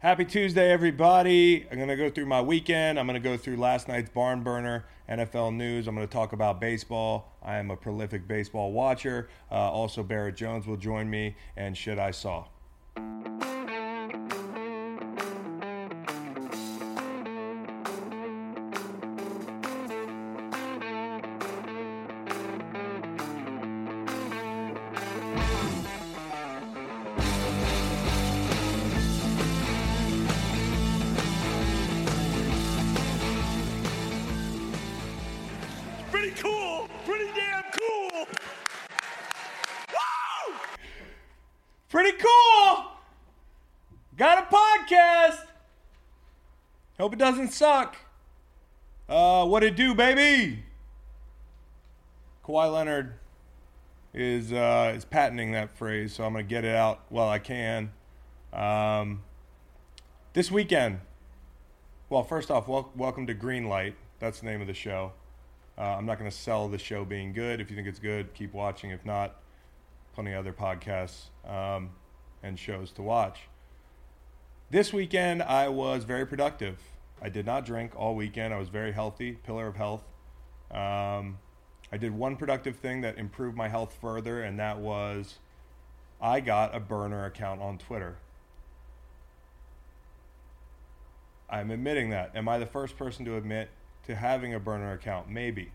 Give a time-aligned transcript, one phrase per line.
[0.00, 1.66] Happy Tuesday, everybody.
[1.70, 2.98] I'm going to go through my weekend.
[2.98, 5.86] I'm going to go through last night's barn burner, NFL news.
[5.86, 7.30] I'm going to talk about baseball.
[7.42, 9.28] I am a prolific baseball watcher.
[9.52, 12.46] Uh, also, Barrett Jones will join me, and shit I saw.
[47.60, 47.94] Suck.
[49.06, 50.64] Uh, what it do, baby?
[52.42, 53.12] Kawhi Leonard
[54.14, 57.92] is uh, is patenting that phrase, so I'm gonna get it out while I can.
[58.54, 59.24] Um,
[60.32, 61.00] this weekend.
[62.08, 63.94] Well, first off, wel- welcome to Green Light.
[64.20, 65.12] That's the name of the show.
[65.76, 67.60] Uh, I'm not going to sell the show being good.
[67.60, 68.90] If you think it's good, keep watching.
[68.90, 69.36] If not,
[70.14, 71.90] plenty of other podcasts um,
[72.42, 73.42] and shows to watch.
[74.70, 76.78] This weekend, I was very productive.
[77.22, 78.54] I did not drink all weekend.
[78.54, 80.04] I was very healthy, pillar of health.
[80.70, 81.38] Um,
[81.92, 85.38] I did one productive thing that improved my health further, and that was
[86.20, 88.16] I got a burner account on Twitter.
[91.48, 92.30] I'm admitting that.
[92.34, 93.70] Am I the first person to admit
[94.06, 95.28] to having a burner account?
[95.28, 95.72] Maybe.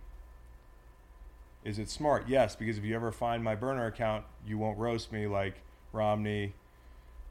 [1.66, 2.29] Is it smart?
[2.29, 5.55] Yes, because if you ever find my burner account, you won't roast me like
[5.91, 6.53] Romney,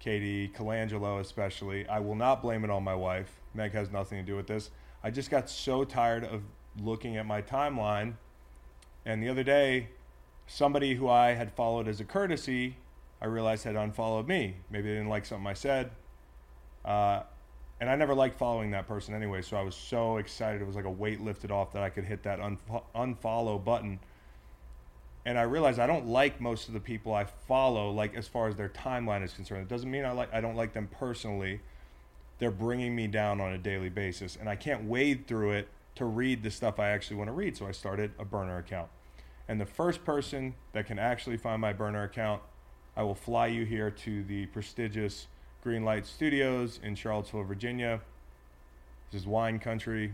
[0.04, 1.88] KD, Colangelo, especially.
[1.88, 3.40] I will not blame it on my wife.
[3.54, 4.70] Meg has nothing to do with this.
[5.02, 6.42] I just got so tired of
[6.80, 8.14] looking at my timeline.
[9.06, 9.88] And the other day,
[10.46, 12.76] somebody who I had followed as a courtesy,
[13.20, 14.56] I realized had unfollowed me.
[14.70, 15.90] Maybe they didn't like something I said.
[16.84, 17.22] Uh,
[17.80, 20.60] and I never liked following that person anyway, so I was so excited.
[20.60, 24.00] It was like a weight lifted off that I could hit that unfo- unfollow button.
[25.26, 28.48] And I realized I don't like most of the people I follow, like as far
[28.48, 29.62] as their timeline is concerned.
[29.62, 31.60] It doesn't mean I like I don't like them personally.
[32.38, 36.04] They're bringing me down on a daily basis, and I can't wade through it to
[36.04, 37.56] read the stuff I actually want to read.
[37.56, 38.88] So I started a burner account.
[39.48, 42.42] And the first person that can actually find my burner account,
[42.96, 45.26] I will fly you here to the prestigious
[45.64, 48.00] Greenlight Studios in Charlottesville, Virginia.
[49.10, 50.12] This is wine country.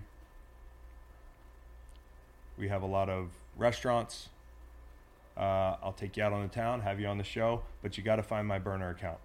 [2.58, 4.28] We have a lot of restaurants.
[5.36, 8.04] Uh, I'll take you out on the town, have you on the show, but you
[8.04, 9.18] got to find my burner account.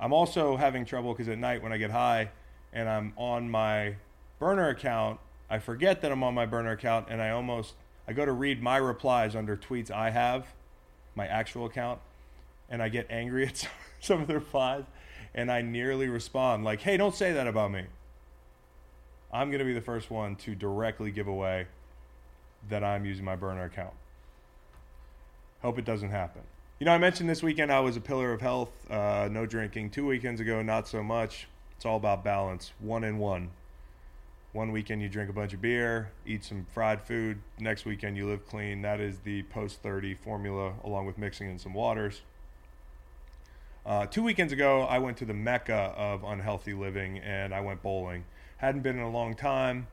[0.00, 2.30] I'm also having trouble because at night when I get high
[2.72, 3.96] and I'm on my
[4.38, 7.74] burner account, I forget that I'm on my burner account and I almost
[8.08, 10.46] I go to read my replies under tweets I have,
[11.14, 12.00] my actual account,
[12.68, 13.68] and I get angry at
[14.00, 14.84] some, of the replies
[15.34, 17.84] and I nearly respond like, "Hey, don't say that about me."
[19.32, 21.66] I'm going to be the first one to directly give away
[22.68, 23.94] that I'm using my burner account.
[25.62, 26.42] Hope it doesn't happen.
[26.78, 29.90] You know, I mentioned this weekend I was a pillar of health, uh, no drinking.
[29.90, 31.46] Two weekends ago, not so much.
[31.76, 33.50] It's all about balance, one and one.
[34.52, 37.38] One weekend you drink a bunch of beer, eat some fried food.
[37.58, 38.82] Next weekend you live clean.
[38.82, 42.22] That is the post 30 formula, along with mixing in some waters.
[43.84, 47.82] Uh, two weekends ago, I went to the mecca of unhealthy living and I went
[47.82, 48.24] bowling.
[48.56, 49.86] Hadn't been in a long time.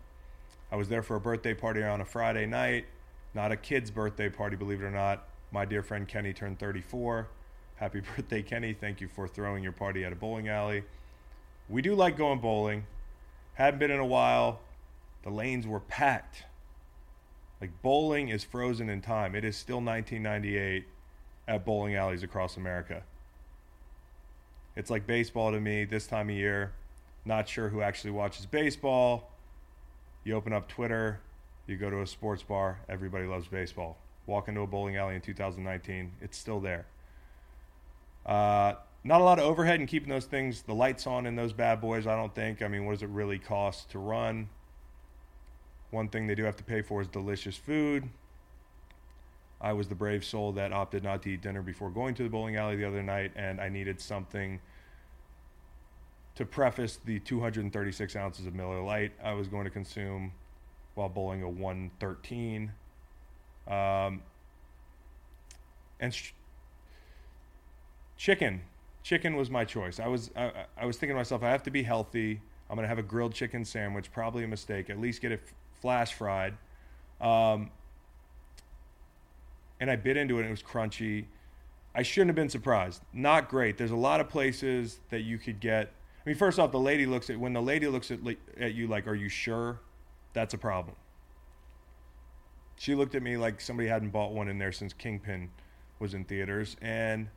[0.72, 2.85] I was there for a birthday party on a Friday night.
[3.33, 5.26] Not a kid's birthday party, believe it or not.
[5.52, 7.28] My dear friend Kenny turned 34.
[7.75, 8.74] Happy birthday, Kenny.
[8.74, 10.84] Thank you for throwing your party at a bowling alley.
[11.69, 12.85] We do like going bowling.
[13.53, 14.59] Hadn't been in a while.
[15.24, 16.44] The lanes were packed.
[17.59, 19.36] Like bowling is frozen in time.
[19.36, 20.86] It is still 1998
[21.47, 23.03] at bowling alleys across America.
[24.75, 26.74] It's like baseball to me this time of year.
[27.25, 29.31] Not sure who actually watches baseball.
[30.24, 31.19] You open up Twitter,
[31.66, 33.97] you go to a sports bar, everybody loves baseball.
[34.27, 36.85] Walk into a bowling alley in 2019, it's still there.
[38.25, 38.73] Uh,
[39.03, 41.81] not a lot of overhead in keeping those things, the lights on in those bad
[41.81, 42.62] boys, I don't think.
[42.62, 44.50] I mean, what does it really cost to run?
[45.91, 48.09] One thing they do have to pay for is delicious food.
[49.59, 52.30] I was the brave soul that opted not to eat dinner before going to the
[52.30, 54.59] bowling alley the other night, and I needed something
[56.35, 60.33] to preface the 236 ounces of Miller Lite I was going to consume
[60.94, 62.71] while bowling a 113.
[63.68, 64.22] Um,
[66.00, 66.31] and sh-
[68.18, 68.62] chicken,
[69.04, 70.00] chicken was my choice.
[70.00, 72.42] I was I, I was thinking to myself, I have to be healthy.
[72.69, 74.90] I'm gonna have a grilled chicken sandwich, probably a mistake.
[74.90, 76.54] At least get it f- flash fried.
[77.22, 77.72] Um,
[79.80, 80.42] and I bit into it.
[80.42, 81.25] and It was crunchy.
[81.96, 83.02] I shouldn't have been surprised.
[83.12, 83.78] Not great.
[83.78, 85.92] There's a lot of places that you could get.
[86.25, 88.19] I mean, first off, the lady looks at when the lady looks at
[88.60, 89.80] at you like, "Are you sure?"
[90.34, 90.96] That's a problem.
[92.77, 95.50] She looked at me like somebody hadn't bought one in there since Kingpin
[96.00, 97.29] was in theaters, and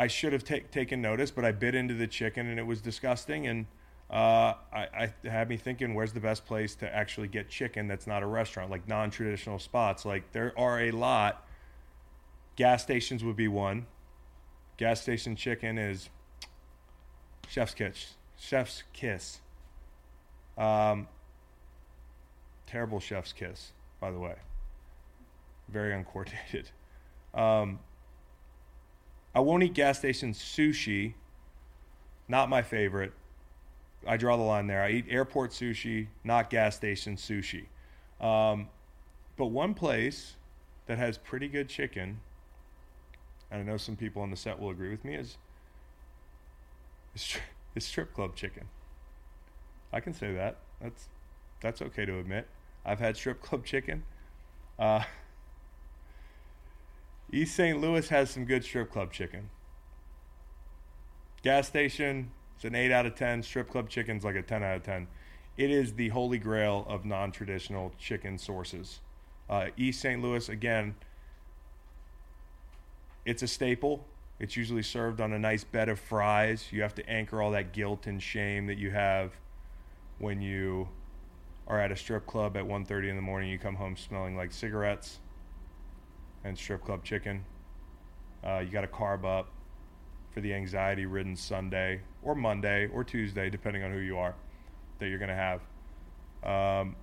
[0.00, 2.80] I should have ta- taken notice, but I bit into the chicken and it was
[2.80, 3.46] disgusting.
[3.46, 3.66] And
[4.08, 8.06] uh, I, I had me thinking, where's the best place to actually get chicken that's
[8.06, 10.06] not a restaurant, like non-traditional spots?
[10.06, 11.46] Like there are a lot.
[12.56, 13.86] Gas stations would be one.
[14.78, 16.08] Gas station chicken is
[17.46, 18.14] chef's kiss.
[18.38, 19.40] Chef's kiss.
[20.56, 21.08] Um,
[22.70, 24.36] terrible chef's kiss, by the way.
[25.68, 26.70] Very uncoordinated.
[27.32, 27.78] Um,
[29.36, 31.14] I won't eat gas station sushi.
[32.26, 33.12] Not my favorite.
[34.04, 34.82] I draw the line there.
[34.82, 37.66] I eat airport sushi, not gas station sushi.
[38.20, 38.68] Um,
[39.36, 40.34] but one place
[40.86, 42.18] that has pretty good chicken,
[43.48, 45.38] and I know some people on the set will agree with me, is
[47.14, 47.36] is,
[47.76, 48.64] is strip club chicken.
[49.92, 50.56] I can say that.
[50.80, 51.06] That's
[51.60, 52.48] that's okay to admit.
[52.84, 54.04] I've had strip club chicken.
[54.78, 55.04] Uh,
[57.32, 57.80] East St.
[57.80, 59.50] Louis has some good strip club chicken.
[61.42, 63.42] Gas station, it's an 8 out of 10.
[63.42, 65.06] Strip club chicken's like a 10 out of 10.
[65.56, 69.00] It is the holy grail of non traditional chicken sources.
[69.48, 70.22] Uh, East St.
[70.22, 70.94] Louis, again,
[73.24, 74.04] it's a staple.
[74.38, 76.68] It's usually served on a nice bed of fries.
[76.70, 79.32] You have to anchor all that guilt and shame that you have
[80.18, 80.88] when you
[81.70, 83.48] are at a strip club at 1.30 in the morning.
[83.48, 85.20] You come home smelling like cigarettes
[86.42, 87.44] and strip club chicken.
[88.44, 89.48] Uh, you got to carb up
[90.32, 94.34] for the anxiety ridden Sunday or Monday or Tuesday, depending on who you are,
[94.98, 95.60] that you're going to have.
[96.42, 96.96] Um,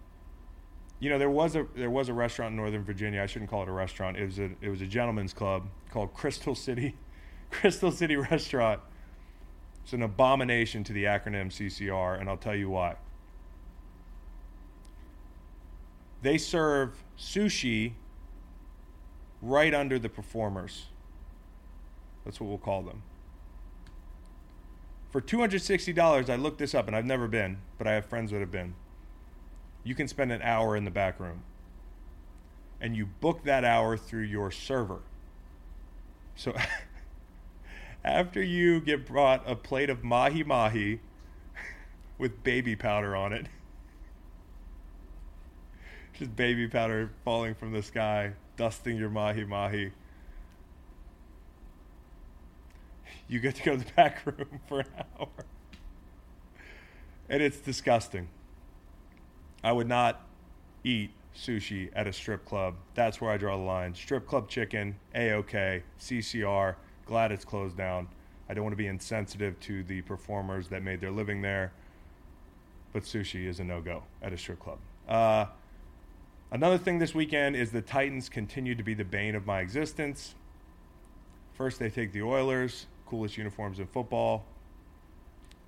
[1.00, 3.22] you know, there was a there was a restaurant in Northern Virginia.
[3.22, 4.18] I shouldn't call it a restaurant.
[4.18, 6.96] It was a it was a gentleman's club called Crystal City,
[7.52, 8.82] Crystal City Restaurant.
[9.84, 12.98] It's an abomination to the acronym CCR, and I'll tell you why.
[16.22, 17.94] They serve sushi
[19.42, 20.88] right under the performers.
[22.26, 23.04] That's what we'll call them.
[25.10, 28.40] For $260, I looked this up and I've never been, but I have friends that
[28.40, 28.76] have been.
[29.84, 31.44] You can spend an hour in the back room.
[32.82, 35.00] And you book that hour through your server.
[36.36, 36.54] So
[38.04, 41.00] after you get brought a plate of mahi mahi
[42.18, 43.48] with baby powder on it,
[46.18, 49.92] just baby powder falling from the sky, dusting your mahi mahi.
[53.28, 54.88] You get to go to the back room for an
[55.20, 55.28] hour.
[57.30, 58.30] And it's disgusting.
[59.64, 60.22] I would not
[60.84, 62.76] eat sushi at a strip club.
[62.96, 63.94] That's where I draw the line.
[63.94, 66.76] Strip club chicken, A OK, CCR,
[67.06, 68.08] glad it's closed down.
[68.50, 71.74] I don't want to be insensitive to the performers that made their living there,
[72.94, 74.78] but sushi is a no go at a strip club.
[75.08, 75.48] Uh,
[76.50, 80.36] Another thing this weekend is the Titans continue to be the bane of my existence.
[81.54, 84.46] First, they take the Oilers, coolest uniforms in football.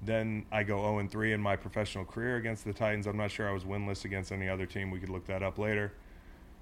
[0.02, 3.08] Then I go 0 3 in my professional career against the Titans.
[3.08, 4.90] I'm not sure I was winless against any other team.
[4.90, 5.92] We could look that up later.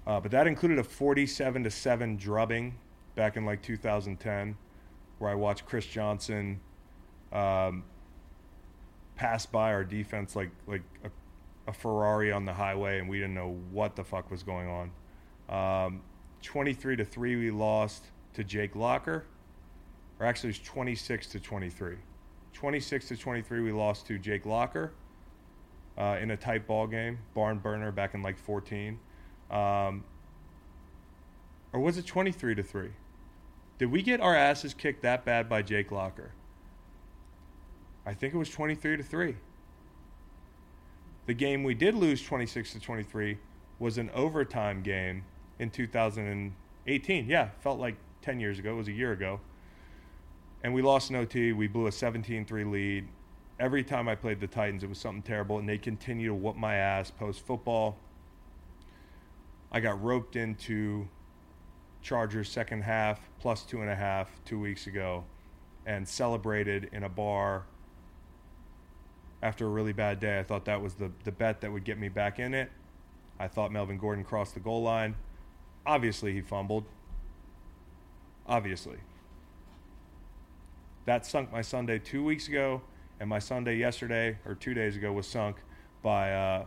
[0.04, 2.74] Uh, but that included a 47 to 7 drubbing
[3.14, 4.56] back in like 2010,
[5.18, 6.58] where I watched Chris Johnson
[7.32, 7.84] um,
[9.14, 11.10] pass by our defense like like a
[11.68, 14.90] a Ferrari on the highway, and we didn't know what the fuck was going
[15.48, 15.84] on.
[15.84, 16.00] Um,
[16.42, 19.26] 23 to 3, we lost to Jake Locker.
[20.18, 21.96] Or actually, it was 26 to 23.
[22.54, 24.92] 26 to 23, we lost to Jake Locker
[25.98, 28.98] uh, in a tight ball game, barn burner back in like 14.
[29.50, 30.04] Um,
[31.74, 32.88] or was it 23 to 3?
[33.76, 36.32] Did we get our asses kicked that bad by Jake Locker?
[38.06, 39.36] I think it was 23 to 3.
[41.28, 43.36] The game we did lose 26 to 23
[43.78, 45.24] was an overtime game
[45.58, 47.26] in 2018.
[47.28, 48.72] Yeah, felt like 10 years ago.
[48.72, 49.38] It was a year ago.
[50.64, 51.52] And we lost an OT.
[51.52, 53.08] We blew a 17 3 lead.
[53.60, 56.56] Every time I played the Titans, it was something terrible, and they continue to whoop
[56.56, 57.98] my ass post football.
[59.70, 61.08] I got roped into
[62.00, 65.24] Chargers second half plus two and a half two weeks ago
[65.84, 67.64] and celebrated in a bar
[69.42, 70.38] after a really bad day.
[70.38, 72.70] I thought that was the, the bet that would get me back in it.
[73.38, 75.14] I thought Melvin Gordon crossed the goal line.
[75.86, 76.84] Obviously, he fumbled.
[78.46, 78.98] Obviously.
[81.04, 82.82] That sunk my Sunday two weeks ago,
[83.20, 85.56] and my Sunday yesterday, or two days ago, was sunk
[86.02, 86.64] by uh,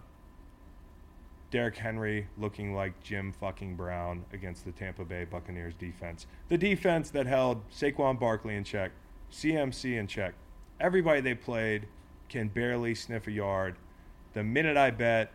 [1.52, 6.26] Derrick Henry looking like Jim fucking Brown against the Tampa Bay Buccaneers defense.
[6.48, 8.92] The defense that held Saquon Barkley in check,
[9.32, 10.34] CMC in check.
[10.80, 11.88] Everybody they played
[12.32, 13.76] can barely sniff a yard.
[14.34, 15.32] The minute I bet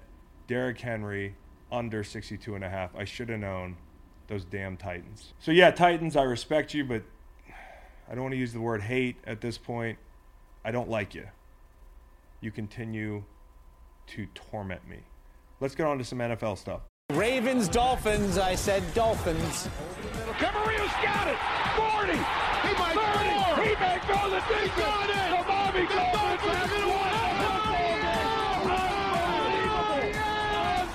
[0.48, 1.36] Derrick Henry
[1.70, 3.76] under 62 and a half, I should have known
[4.28, 5.34] those damn Titans.
[5.38, 7.02] So yeah, Titans, I respect you, but
[8.10, 9.98] I don't want to use the word hate at this point.
[10.64, 11.26] I don't like you.
[12.40, 13.22] You continue
[14.08, 15.00] to torment me.
[15.60, 16.80] Let's get on to some NFL stuff.
[17.12, 18.38] Ravens, Dolphins.
[18.38, 19.68] I said Dolphins.
[20.38, 21.36] Camarillo's got it.
[21.76, 22.12] 40.
[22.12, 22.18] He
[22.78, 23.68] might 30.
[23.68, 24.74] He may go the distance.
[24.74, 25.55] He got it.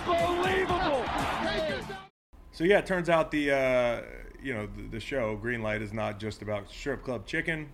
[0.07, 1.05] Unbelievable.
[2.51, 4.01] So yeah, it turns out the uh,
[4.41, 7.69] you know the, the show Greenlight is not just about strip club chicken.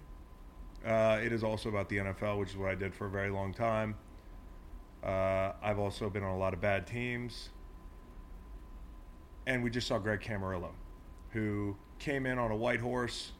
[0.85, 3.29] Uh, it is also about the NFL, which is what I did for a very
[3.29, 3.95] long time.
[5.01, 7.51] Uh, I've also been on a lot of bad teams,
[9.45, 10.71] and we just saw Greg Camarillo,
[11.29, 13.31] who came in on a white horse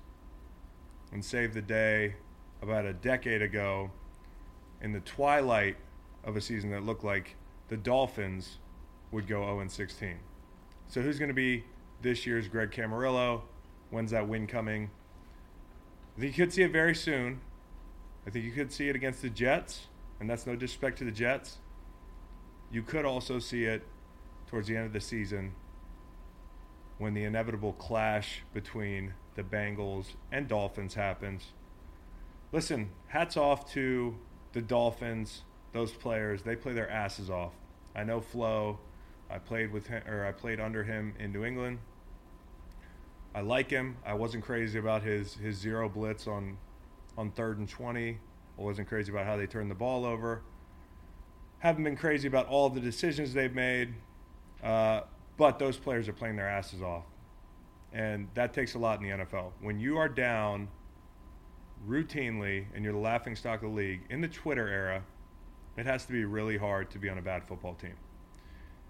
[1.12, 2.16] and saved the day
[2.62, 3.92] about a decade ago
[4.82, 5.78] in the twilight
[6.24, 7.36] of a season that looked like
[7.70, 8.58] the Dolphins
[9.12, 10.18] would go 0 16.
[10.88, 11.64] So who's going to be
[12.02, 13.42] this year's Greg Camarillo?
[13.90, 14.90] When's that win coming?
[16.18, 17.42] I think you could see it very soon.
[18.26, 19.88] I think you could see it against the Jets,
[20.20, 21.58] and that's no disrespect to the Jets.
[22.72, 23.84] You could also see it
[24.48, 25.54] towards the end of the season
[26.98, 31.52] when the inevitable clash between the Bengals and Dolphins happens.
[32.52, 34.16] Listen, hats off to
[34.54, 36.44] the Dolphins, those players.
[36.44, 37.54] They play their asses off.
[37.96, 38.80] I know Flo.
[39.30, 41.80] I played with him or I played under him in New England.
[43.36, 43.98] I like him.
[44.06, 46.58] I wasn't crazy about his his zero blitz on
[47.18, 48.12] on third and 20.
[48.58, 50.42] I wasn't crazy about how they turned the ball over.
[51.60, 53.94] Haven't been crazy about all the decisions they've made.
[54.64, 55.02] Uh,
[55.38, 57.04] but those players are playing their asses off.
[57.94, 59.52] And that takes a lot in the NFL.
[59.62, 60.70] When you are down
[61.86, 65.04] routinely and you're the laughing stock of the league in the Twitter era,
[65.78, 67.96] it has to be really hard to be on a bad football team.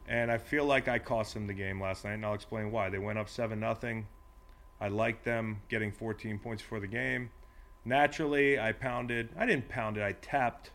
[0.07, 2.89] And I feel like I cost them the game last night, and I'll explain why.
[2.89, 4.07] They went up 7 nothing.
[4.79, 7.29] I liked them getting 14 points for the game.
[7.83, 10.71] Naturally, I pounded, I didn't pound it, I tapped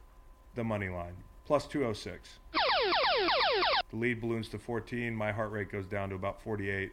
[0.54, 1.14] the money line,
[1.44, 2.40] plus 206.
[3.90, 5.14] The lead balloons to 14.
[5.14, 6.92] My heart rate goes down to about 48.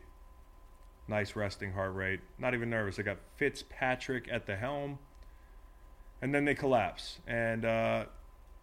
[1.08, 2.20] Nice resting heart rate.
[2.38, 3.00] Not even nervous.
[3.00, 5.00] I got Fitzpatrick at the helm.
[6.22, 7.20] And then they collapse.
[7.28, 8.06] And uh,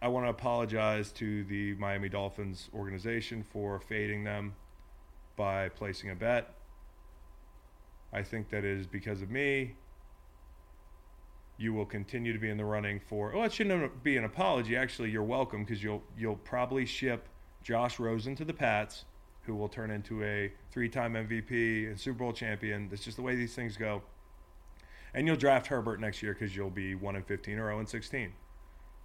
[0.01, 4.53] I want to apologize to the Miami Dolphins organization for fading them
[5.35, 6.53] by placing a bet.
[8.13, 9.75] I think that is because of me.
[11.57, 13.31] You will continue to be in the running for.
[13.33, 14.75] Well, it shouldn't be an apology.
[14.75, 17.27] Actually, you're welcome because you'll you'll probably ship
[17.63, 19.05] Josh Rosen to the Pats,
[19.41, 22.87] who will turn into a three-time MVP and Super Bowl champion.
[22.89, 24.03] That's just the way these things go.
[25.13, 27.87] And you'll draft Herbert next year because you'll be one in 15 or 0 in
[27.87, 28.33] 16.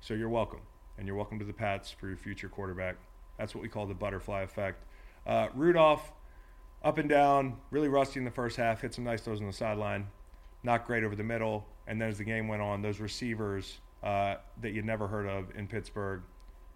[0.01, 0.61] So you're welcome,
[0.99, 2.97] and you're welcome to the Pats for your future quarterback.
[3.39, 4.85] That's what we call the butterfly effect.
[5.27, 6.13] Uh, Rudolph,
[6.85, 8.81] up and down, really rusty in the first half.
[8.81, 10.09] Hit some nice throws on the sideline.
[10.63, 11.67] Not great over the middle.
[11.87, 15.47] And then as the game went on, those receivers uh, that you'd never heard of
[15.57, 16.23] in Pittsburgh,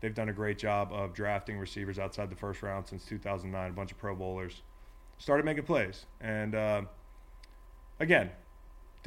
[0.00, 3.70] they've done a great job of drafting receivers outside the first round since 2009.
[3.70, 4.62] A bunch of Pro Bowlers
[5.18, 6.06] started making plays.
[6.20, 6.82] And uh,
[8.00, 8.30] again,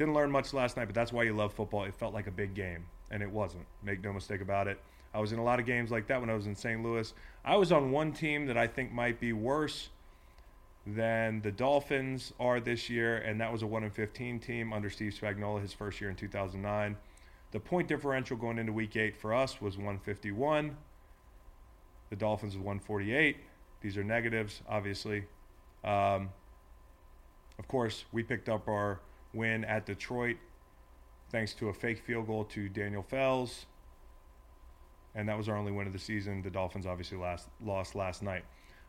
[0.00, 1.84] didn't learn much last night, but that's why you love football.
[1.84, 3.66] It felt like a big game, and it wasn't.
[3.82, 4.80] Make no mistake about it.
[5.12, 6.82] I was in a lot of games like that when I was in St.
[6.82, 7.12] Louis.
[7.44, 9.90] I was on one team that I think might be worse
[10.86, 14.88] than the Dolphins are this year, and that was a 1 in 15 team under
[14.88, 16.96] Steve Spagnuolo, his first year in 2009.
[17.50, 20.78] The point differential going into week eight for us was 151.
[22.08, 23.36] The Dolphins was 148.
[23.82, 25.24] These are negatives, obviously.
[25.84, 26.30] Um,
[27.58, 29.00] of course, we picked up our
[29.32, 30.36] win at Detroit
[31.30, 33.66] thanks to a fake field goal to Daniel Fells.
[35.14, 36.42] And that was our only win of the season.
[36.42, 38.44] The Dolphins obviously last, lost last night.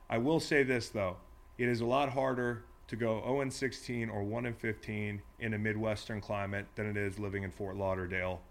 [0.10, 1.18] I will say this, though.
[1.58, 6.20] It is a lot harder to go 0 16 or 1 15 in a Midwestern
[6.20, 8.42] climate than it is living in Fort Lauderdale,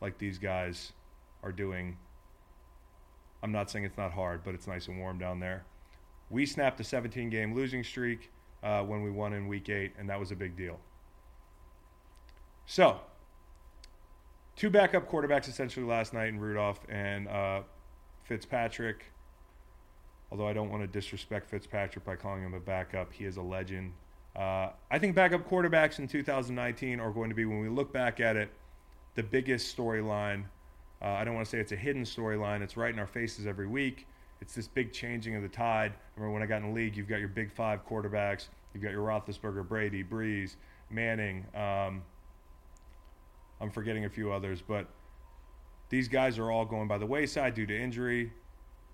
[0.00, 0.92] like these guys
[1.42, 1.96] are doing.
[3.42, 5.64] I'm not saying it's not hard, but it's nice and warm down there.
[6.30, 8.30] We snapped a 17 game losing streak
[8.62, 10.78] uh, when we won in week eight, and that was a big deal.
[12.66, 13.00] So,
[14.56, 17.60] two backup quarterbacks essentially last night in Rudolph and uh,
[18.24, 19.04] Fitzpatrick.
[20.32, 23.42] Although I don't want to disrespect Fitzpatrick by calling him a backup, he is a
[23.42, 23.92] legend.
[24.34, 28.18] Uh, I think backup quarterbacks in 2019 are going to be, when we look back
[28.18, 28.50] at it,
[29.14, 30.44] the biggest storyline.
[31.00, 33.46] Uh, I don't want to say it's a hidden storyline, it's right in our faces
[33.46, 34.08] every week.
[34.40, 35.94] It's this big changing of the tide.
[36.16, 38.48] Remember when I got in the league, you've got your big five quarterbacks.
[38.74, 40.56] You've got your Roethlisberger, Brady, Brees,
[40.90, 41.46] Manning.
[41.54, 42.02] Um,
[43.60, 44.88] I'm forgetting a few others, but
[45.88, 48.32] these guys are all going by the wayside due to injury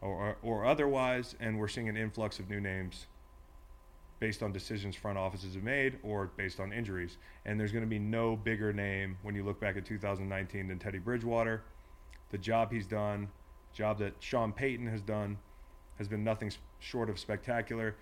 [0.00, 3.06] or, or otherwise, and we're seeing an influx of new names
[4.22, 7.18] based on decisions front offices have made or based on injuries.
[7.44, 10.78] And there's going to be no bigger name when you look back at 2019 than
[10.78, 11.64] Teddy Bridgewater.
[12.30, 13.28] The job he's done,
[13.74, 15.38] job that Sean Payton has done,
[15.98, 17.96] has been nothing short of spectacular.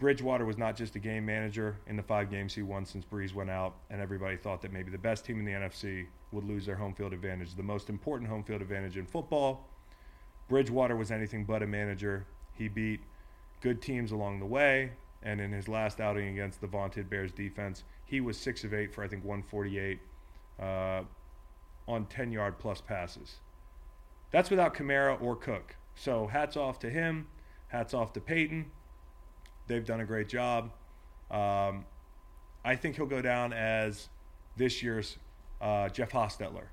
[0.00, 3.34] Bridgewater was not just a game manager in the five games he won since Brees
[3.34, 6.64] went out, and everybody thought that maybe the best team in the NFC would lose
[6.64, 9.68] their home field advantage, the most important home field advantage in football.
[10.48, 12.24] Bridgewater was anything but a manager.
[12.54, 13.00] He beat
[13.60, 14.92] good teams along the way,
[15.22, 18.94] and in his last outing against the vaunted Bears defense, he was six of eight
[18.94, 20.00] for I think 148
[20.58, 21.02] uh,
[21.86, 23.36] on 10 yard plus passes.
[24.30, 25.76] That's without Kamara or Cook.
[25.94, 27.26] So hats off to him.
[27.68, 28.70] Hats off to Payton.
[29.70, 30.72] They've done a great job.
[31.30, 31.84] Um,
[32.64, 34.08] I think he'll go down as
[34.56, 35.16] this year's
[35.60, 36.64] uh, Jeff Hostetler.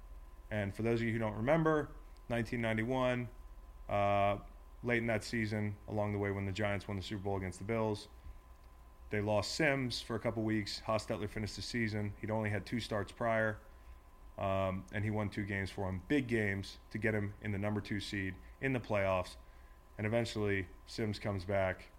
[0.50, 1.92] And for those of you who don't remember,
[2.30, 3.27] 1991,
[3.88, 4.38] uh,
[4.82, 7.60] late in that season, along the way when the Giants won the Super Bowl against
[7.60, 8.08] the Bills,
[9.12, 10.82] they lost Sims for a couple weeks.
[10.88, 12.12] Hostetler finished the season.
[12.20, 13.60] He'd only had two starts prior,
[14.39, 16.01] um, and he won two games for him.
[16.08, 19.36] Big games to get him in the number two seed in the playoffs.
[20.00, 21.92] And eventually, Sims comes back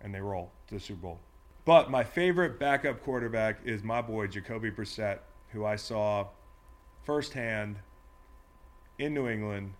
[0.00, 1.20] and they roll to the Super Bowl.
[1.64, 5.18] But my favorite backup quarterback is my boy Jacoby Brissett,
[5.50, 6.28] who I saw
[7.02, 7.76] firsthand
[8.98, 9.74] in New England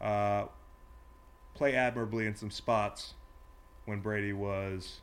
[0.00, 0.46] uh,
[1.54, 3.14] play admirably in some spots
[3.84, 5.00] when Brady was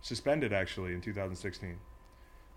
[0.00, 1.78] suspended, actually, in 2016.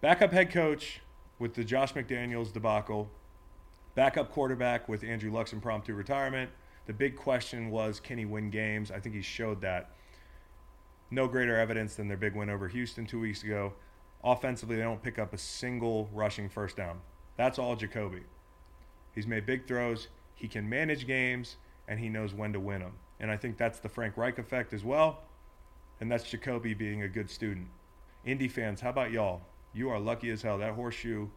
[0.01, 1.01] Backup head coach
[1.39, 3.09] with the Josh McDaniels debacle,
[3.95, 6.51] backup quarterback with Andrew Luck's impromptu retirement.
[6.85, 8.91] The big question was can he win games?
[8.91, 9.91] I think he showed that
[11.09, 13.73] no greater evidence than their big win over Houston two weeks ago.
[14.23, 16.99] Offensively, they don't pick up a single rushing first down.
[17.37, 18.23] That's all Jacoby.
[19.13, 20.07] He's made big throws.
[20.35, 22.93] He can manage games, and he knows when to win them.
[23.19, 25.23] And I think that's the Frank Reich effect as well.
[25.99, 27.67] And that's Jacoby being a good student.
[28.25, 29.41] Indy fans, how about y'all?
[29.73, 30.57] You are lucky as hell.
[30.57, 31.27] That horseshoe,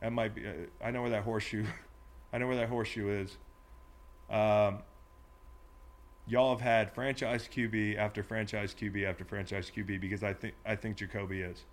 [0.00, 0.46] that might be.
[0.46, 1.64] Uh, I know where that horseshoe.
[2.32, 3.36] I know where that horseshoe is.
[4.30, 4.78] Um,
[6.28, 10.76] y'all have had franchise QB after franchise QB after franchise QB because I think I
[10.76, 11.64] think Jacoby is.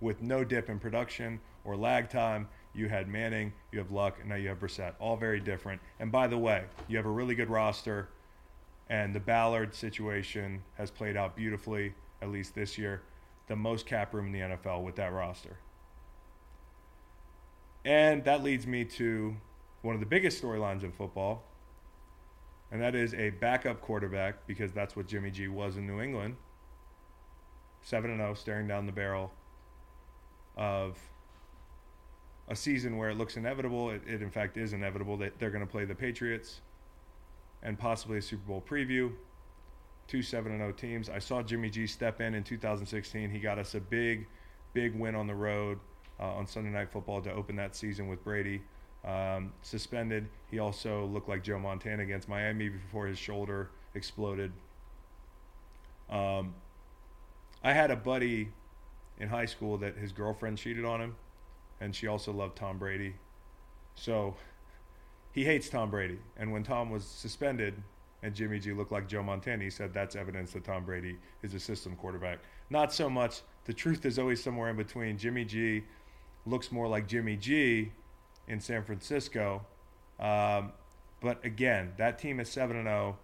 [0.00, 4.28] With no dip in production or lag time, you had Manning, you have Luck, and
[4.28, 4.94] now you have Brissett.
[4.98, 5.80] All very different.
[5.98, 8.08] And by the way, you have a really good roster,
[8.88, 13.02] and the Ballard situation has played out beautifully, at least this year.
[13.48, 15.58] The most cap room in the NFL with that roster.
[17.84, 19.36] And that leads me to
[19.82, 21.42] one of the biggest storylines in football,
[22.72, 26.36] and that is a backup quarterback because that's what Jimmy G was in New England.
[27.82, 29.32] 7 0, staring down the barrel
[30.56, 30.98] of
[32.48, 33.90] a season where it looks inevitable.
[33.90, 36.60] It, it in fact is inevitable that they're going to play the Patriots
[37.62, 39.12] and possibly a Super Bowl preview.
[40.06, 41.08] Two 7 0 teams.
[41.08, 43.30] I saw Jimmy G step in in 2016.
[43.30, 44.26] He got us a big,
[44.74, 45.78] big win on the road
[46.18, 48.62] uh, on Sunday Night Football to open that season with Brady
[49.04, 50.28] um, suspended.
[50.50, 54.52] He also looked like Joe Montana against Miami before his shoulder exploded.
[56.08, 56.54] Um,
[57.62, 58.48] I had a buddy
[59.18, 61.16] in high school that his girlfriend cheated on him,
[61.80, 63.14] and she also loved Tom Brady.
[63.94, 64.34] So
[65.32, 66.18] he hates Tom Brady.
[66.36, 67.74] And when Tom was suspended
[68.22, 71.54] and Jimmy G looked like Joe Montana, he said that's evidence that Tom Brady is
[71.54, 72.38] a system quarterback.
[72.70, 73.42] Not so much.
[73.64, 75.18] The truth is always somewhere in between.
[75.18, 75.84] Jimmy G
[76.46, 77.92] looks more like Jimmy G
[78.48, 79.64] in San Francisco.
[80.18, 80.72] Um,
[81.20, 83.18] but again, that team is 7 and 0.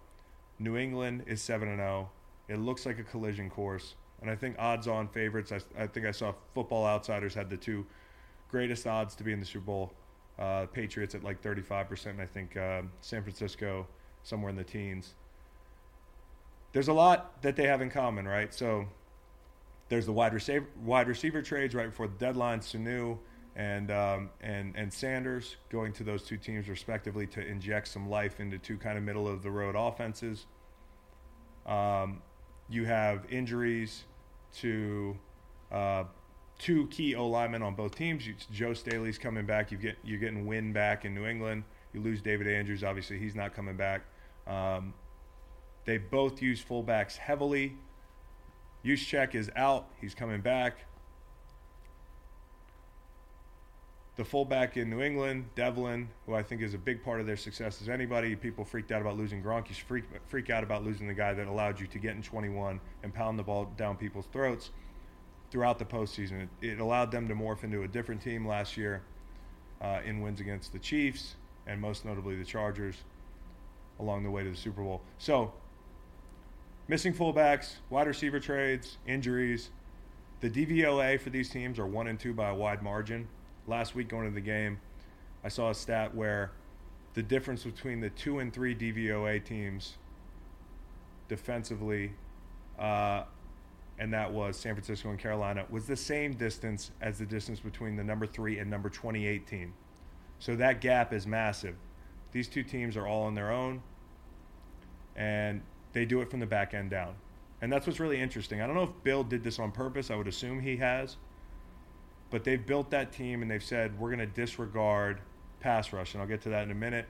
[0.59, 2.09] New England is 7 and 0.
[2.47, 3.95] It looks like a collision course.
[4.21, 7.57] And I think odds on favorites, I, I, think I saw Football Outsiders had the
[7.57, 7.85] two
[8.49, 9.93] greatest odds to be in the Super Bowl.
[10.39, 13.87] Uh, Patriots at like 35%, and I think uh, San Francisco
[14.21, 15.15] somewhere in the teens.
[16.73, 18.53] There's a lot that they have in common, right?
[18.53, 18.85] So
[19.89, 22.59] there's the wide receiver, wide receiver trades right before the deadline.
[22.59, 23.17] Sanu
[23.57, 28.39] and um, and and Sanders going to those two teams respectively to inject some life
[28.39, 30.45] into two kind of middle of the road offenses.
[31.65, 32.21] Um,
[32.69, 34.03] you have injuries
[34.57, 35.17] to
[35.71, 36.03] uh,
[36.59, 38.27] two key O linemen on both teams.
[38.27, 39.71] You, Joe Staley's coming back.
[39.71, 41.63] You get you're getting Wynn back in New England.
[41.93, 42.83] You lose David Andrews.
[42.83, 44.03] Obviously, he's not coming back.
[44.45, 44.93] Um,
[45.85, 47.75] they both use fullbacks heavily.
[48.85, 49.87] Juszczyk is out.
[49.99, 50.77] He's coming back.
[54.17, 57.37] The fullback in New England, Develin, who I think is a big part of their
[57.37, 58.35] success as anybody.
[58.35, 59.69] People freaked out about losing Gronk.
[59.69, 62.79] You freak, freak out about losing the guy that allowed you to get in 21
[63.03, 64.71] and pound the ball down people's throats
[65.51, 66.47] throughout the postseason.
[66.61, 69.03] It, it allowed them to morph into a different team last year
[69.81, 71.35] uh, in wins against the Chiefs
[71.67, 72.95] and most notably the Chargers
[73.99, 75.03] along the way to the Super Bowl.
[75.19, 75.53] So,
[76.87, 79.69] missing fullbacks, wide receiver trades, injuries.
[80.39, 83.27] The DVOA for these teams are one and two by a wide margin
[83.67, 84.79] last week going to the game,
[85.43, 86.51] I saw a stat where
[87.13, 89.97] the difference between the two and three DVOA teams
[91.27, 92.11] defensively,
[92.79, 93.23] uh,
[93.99, 97.95] and that was San Francisco and Carolina, was the same distance as the distance between
[97.95, 99.73] the number three and number 28 team.
[100.39, 101.75] So that gap is massive.
[102.31, 103.81] These two teams are all on their own,
[105.15, 105.61] and
[105.93, 107.15] they do it from the back end down.
[107.61, 108.61] And that's what's really interesting.
[108.61, 110.11] I don't know if Bill did this on purpose.
[110.11, 111.17] I would assume he has
[112.29, 115.21] but they've built that team and they've said we're going to disregard
[115.59, 117.07] pass rush, and I'll get to that in a minute.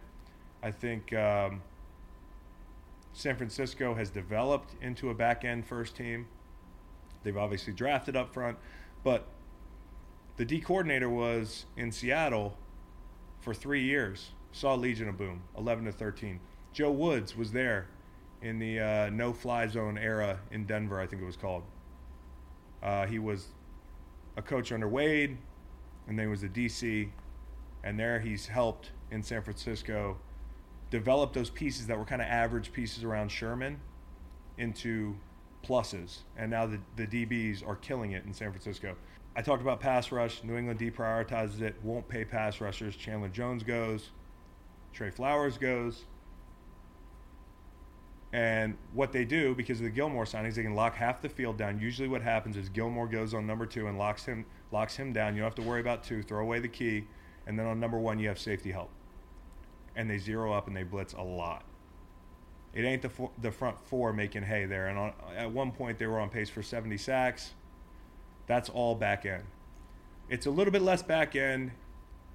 [0.63, 1.62] I think um,
[3.13, 6.27] San Francisco has developed into a back end first team.
[7.23, 8.58] They've obviously drafted up front,
[9.03, 9.27] but
[10.38, 12.58] the D coordinator was in Seattle
[13.39, 14.32] for three years.
[14.51, 16.39] Saw Legion of Boom, 11 to 13.
[16.73, 17.88] Joe Woods was there
[18.41, 21.63] in the uh, no fly zone era in Denver, I think it was called.
[22.82, 23.47] Uh, he was
[24.38, 25.38] a coach under Wade,
[26.08, 27.10] and then he was a DC,
[27.84, 30.17] and there he's helped in San Francisco
[30.89, 33.80] develop those pieces that were kind of average pieces around Sherman
[34.58, 35.15] into
[35.65, 38.95] pluses, and now the, the DBs are killing it in San Francisco.
[39.36, 40.43] I talked about pass rush.
[40.43, 42.95] New England deprioritizes it, won't pay pass rushers.
[42.95, 44.10] Chandler Jones goes,
[44.93, 46.06] Trey Flowers goes.
[48.38, 51.58] And what they do, because of the Gilmore signings, they can lock half the field
[51.58, 51.80] down.
[51.80, 55.34] Usually, what happens is Gilmore goes on number two and locks him locks him down.
[55.34, 56.21] You don't have to worry about two.
[56.21, 57.06] Throw away the key,
[57.47, 58.91] and then on number one, you have safety help.
[59.95, 61.63] And they zero up and they blitz a lot.
[62.76, 63.10] It ain't the
[63.41, 64.86] the front four making hay there.
[64.86, 67.56] And on, at one point, they were on pace for 70 sacks.
[68.45, 69.45] That's all back end.
[70.30, 71.71] It's a little bit less back end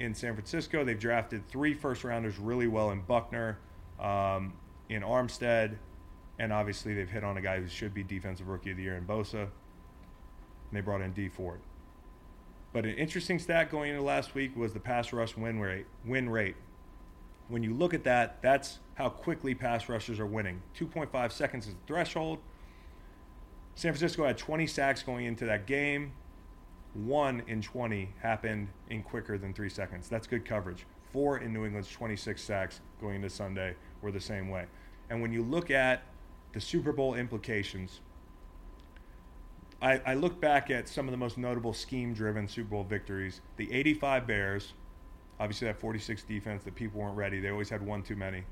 [0.01, 0.85] in San Francisco.
[0.85, 3.59] They've drafted three first rounders really well in Buckner.
[4.01, 4.55] Um,
[4.89, 5.77] in Armstead,
[6.43, 8.97] and obviously they've hit on a guy who should be defensive rookie of the year
[8.97, 9.43] in Bosa.
[9.43, 9.51] And
[10.73, 11.61] they brought in Dee Ford.
[12.73, 15.87] But an interesting stat going into last week was the pass rush win rate.
[16.05, 16.57] Win rate.
[17.47, 20.61] When you look at that, that's how quickly pass rushers are winning.
[20.77, 22.41] 2.5 seconds is the threshold.
[23.77, 26.13] San Francisco had 20 sacks going into that game.
[26.95, 30.09] One in 20 happened in quicker than three seconds.
[30.09, 30.87] That's good coverage.
[31.13, 34.67] Four in New England's 26 sacks going into Sunday were the same way.
[35.09, 36.03] And when you look at
[36.53, 38.01] the Super Bowl implications,
[39.81, 43.41] I, I look back at some of the most notable scheme driven Super Bowl victories.
[43.57, 44.73] The 85 Bears,
[45.41, 47.41] obviously that 46 defense that people weren't ready.
[47.41, 48.45] They always had one too many.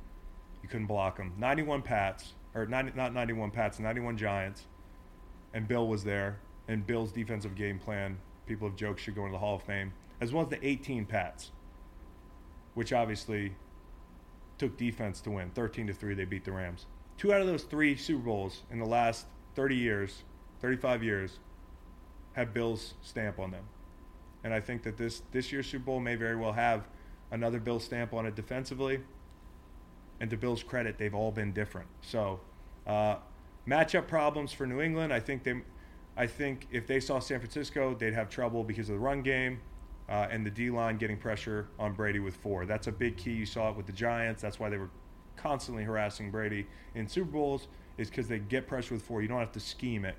[0.63, 1.33] You couldn't block them.
[1.39, 4.67] 91 Pats, or 90, not 91 Pats, 91 Giants.
[5.55, 6.41] And Bill was there.
[6.69, 9.93] And Bill's defensive game plan, people have joked, should go into the Hall of Fame.
[10.21, 11.53] As well as the 18 Pats,
[12.75, 13.55] which obviously
[14.59, 15.51] took defense to win.
[15.51, 16.87] 13 to 3 they beat the Rams.
[17.21, 20.23] Two out of those 3 Super Bowls in the last 30 years,
[20.63, 21.39] 35 years
[22.33, 23.65] have Bills stamp on them.
[24.43, 26.89] And I think that this this year's Super Bowl may very well have
[27.31, 29.01] another Bill stamp on it defensively.
[30.19, 31.89] And to Bill's credit, they've all been different.
[32.01, 32.41] So,
[32.87, 33.17] uh,
[33.69, 35.13] matchup problems for New England.
[35.13, 35.61] I think they,
[36.17, 39.61] I think if they saw San Francisco, they'd have trouble because of the run game
[40.09, 42.65] uh, and the D line getting pressure on Brady with four.
[42.65, 43.33] That's a big key.
[43.33, 44.41] You saw it with the Giants.
[44.41, 44.89] That's why they were
[45.37, 49.23] constantly harassing Brady in Super Bowls, is because they get pressure with four.
[49.23, 50.17] You don't have to scheme it.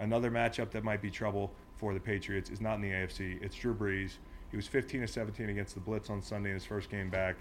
[0.00, 3.42] Another matchup that might be trouble for the Patriots is not in the AFC.
[3.42, 4.12] It's Drew Brees.
[4.50, 7.36] He was 15 to 17 against the Blitz on Sunday in his first game back.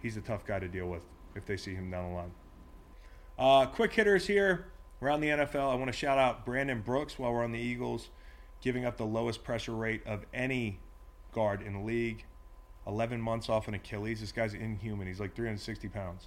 [0.00, 2.32] He's a tough guy to deal with if they see him down the line.
[3.38, 4.66] Uh, quick hitters here
[5.00, 5.70] around the NFL.
[5.70, 8.10] I want to shout out Brandon Brooks while we're on the Eagles,
[8.60, 10.80] giving up the lowest pressure rate of any
[11.32, 12.24] guard in the league.
[12.86, 14.20] 11 months off an Achilles.
[14.20, 15.06] This guy's inhuman.
[15.06, 16.26] He's like 360 pounds.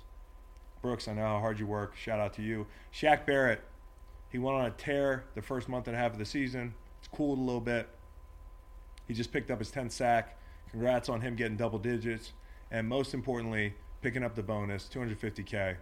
[0.81, 1.95] Brooks, I know how hard you work.
[1.95, 2.67] Shout out to you.
[2.93, 3.61] Shaq Barrett,
[4.29, 6.73] he went on a tear the first month and a half of the season.
[6.99, 7.89] It's cooled a little bit.
[9.07, 10.37] He just picked up his 10th sack.
[10.69, 12.33] Congrats on him getting double digits.
[12.71, 15.77] And most importantly, picking up the bonus, 250K.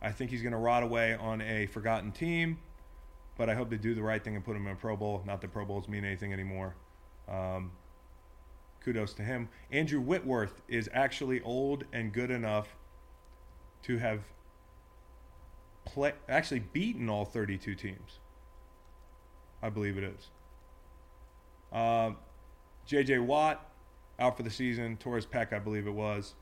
[0.00, 2.58] I think he's going to rot away on a forgotten team,
[3.36, 5.22] but I hope they do the right thing and put him in a Pro Bowl.
[5.26, 6.74] Not that Pro Bowls mean anything anymore.
[7.28, 7.72] Um,
[8.84, 9.48] kudos to him.
[9.70, 12.76] Andrew Whitworth is actually old and good enough
[13.82, 14.20] to have
[15.84, 18.18] play, actually beaten all 32 teams.
[19.62, 20.28] I believe it is.
[21.72, 22.12] Uh,
[22.86, 23.18] J.J.
[23.18, 23.68] Watt,
[24.18, 24.96] out for the season.
[24.96, 26.34] tore his pec, I believe it was.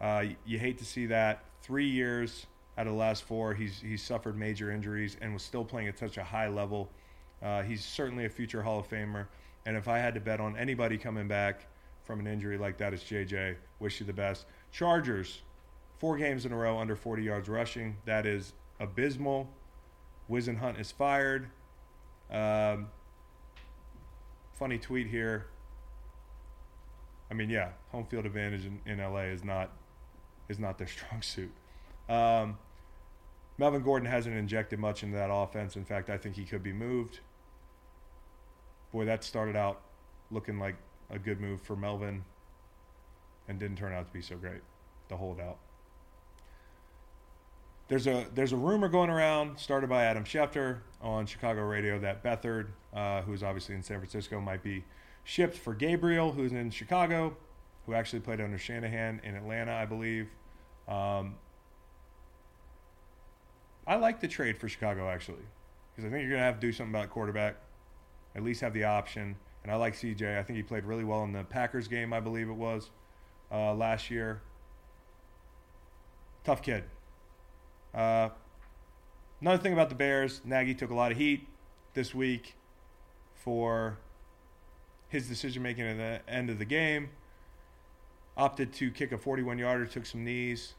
[0.00, 1.44] Uh, you hate to see that.
[1.62, 2.46] Three years
[2.78, 5.98] out of the last four, he's he's suffered major injuries and was still playing at
[5.98, 6.90] such a high level.
[7.42, 9.26] Uh, he's certainly a future Hall of Famer.
[9.66, 11.66] And if I had to bet on anybody coming back
[12.04, 13.56] from an injury like that, it's JJ.
[13.80, 14.46] Wish you the best.
[14.70, 15.42] Chargers,
[15.98, 17.96] four games in a row under 40 yards rushing.
[18.06, 19.50] That is abysmal.
[20.30, 21.50] Whisenhunt is fired.
[22.30, 22.88] Um,
[24.52, 25.46] funny tweet here.
[27.28, 29.72] I mean, yeah, home field advantage in, in LA is not
[30.48, 31.50] is not their strong suit.
[32.08, 32.56] Um,
[33.58, 35.74] Melvin Gordon hasn't injected much into that offense.
[35.74, 37.20] In fact, I think he could be moved.
[38.92, 39.80] Boy, that started out
[40.30, 40.76] looking like
[41.10, 42.24] a good move for Melvin
[43.48, 44.60] and didn't turn out to be so great.
[45.08, 45.58] The holdout.
[47.88, 52.24] There's a there's a rumor going around started by Adam Schefter on Chicago radio that
[52.24, 54.84] Beathard, uh, who's obviously in San Francisco, might be
[55.22, 57.36] shipped for Gabriel, who's in Chicago,
[57.86, 60.28] who actually played under Shanahan in Atlanta, I believe.
[60.88, 61.36] Um,
[63.86, 65.44] I like the trade for Chicago actually,
[65.94, 67.54] because I think you're gonna have to do something about quarterback.
[68.36, 69.34] At least have the option.
[69.62, 70.38] And I like CJ.
[70.38, 72.90] I think he played really well in the Packers game, I believe it was,
[73.50, 74.42] uh, last year.
[76.44, 76.84] Tough kid.
[77.94, 78.28] Uh,
[79.40, 81.48] another thing about the Bears, Nagy took a lot of heat
[81.94, 82.54] this week
[83.34, 83.98] for
[85.08, 87.08] his decision making at the end of the game.
[88.36, 90.74] Opted to kick a 41 yarder, took some knees.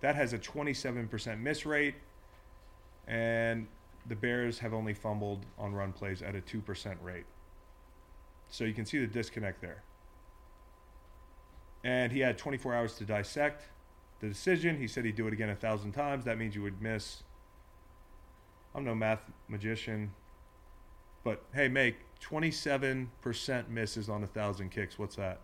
[0.00, 1.94] That has a 27% miss rate.
[3.08, 3.66] And
[4.06, 7.26] the Bears have only fumbled on run plays at a 2% rate.
[8.48, 9.82] So you can see the disconnect there.
[11.84, 13.64] And he had 24 hours to dissect
[14.20, 14.78] the decision.
[14.78, 16.24] He said he'd do it again a thousand times.
[16.24, 17.22] That means you would miss.
[18.74, 20.12] I'm no math magician,
[21.24, 24.98] but hey, make 27% misses on a thousand kicks.
[24.98, 25.40] What's that?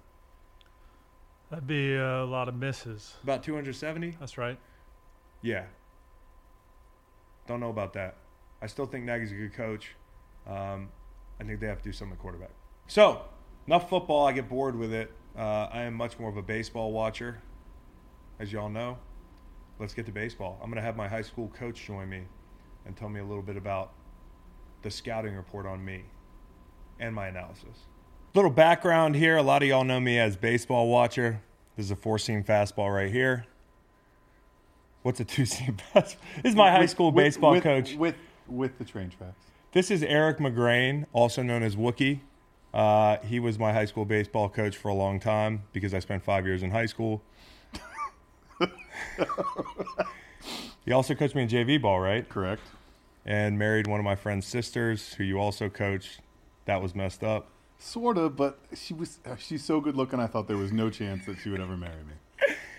[1.50, 3.14] That'd be a lot of misses.
[3.22, 4.16] About 270?
[4.20, 4.58] That's right.
[5.42, 5.64] Yeah.
[7.46, 8.16] Don't know about that.
[8.62, 9.94] I still think Nagy's a good coach.
[10.46, 10.88] Um,
[11.40, 12.50] I think they have to do something at quarterback.
[12.86, 13.22] So,
[13.66, 14.26] enough football.
[14.26, 15.12] I get bored with it.
[15.36, 17.38] Uh, I am much more of a baseball watcher,
[18.38, 18.98] as y'all know.
[19.78, 20.58] Let's get to baseball.
[20.62, 22.22] I'm going to have my high school coach join me
[22.86, 23.92] and tell me a little bit about
[24.82, 26.04] the scouting report on me
[26.98, 27.84] and my analysis.
[28.34, 29.36] Little background here.
[29.36, 31.42] A lot of y'all know me as baseball watcher.
[31.76, 33.44] This is a four seam fastball right here.
[35.02, 36.16] What's a two seam fastball?
[36.36, 37.94] This is my high school with- baseball with- coach.
[37.94, 38.14] with
[38.48, 39.36] with the train tracks.
[39.72, 42.20] This is Eric McGrain, also known as Wookie.
[42.72, 46.22] Uh, he was my high school baseball coach for a long time because I spent
[46.22, 47.22] five years in high school.
[50.84, 52.28] he also coached me in JV ball, right?
[52.28, 52.62] Correct.
[53.24, 56.20] And married one of my friend's sisters, who you also coached.
[56.66, 57.48] That was messed up.
[57.78, 60.20] Sort of, but she was uh, she's so good looking.
[60.20, 62.14] I thought there was no chance that she would ever marry me.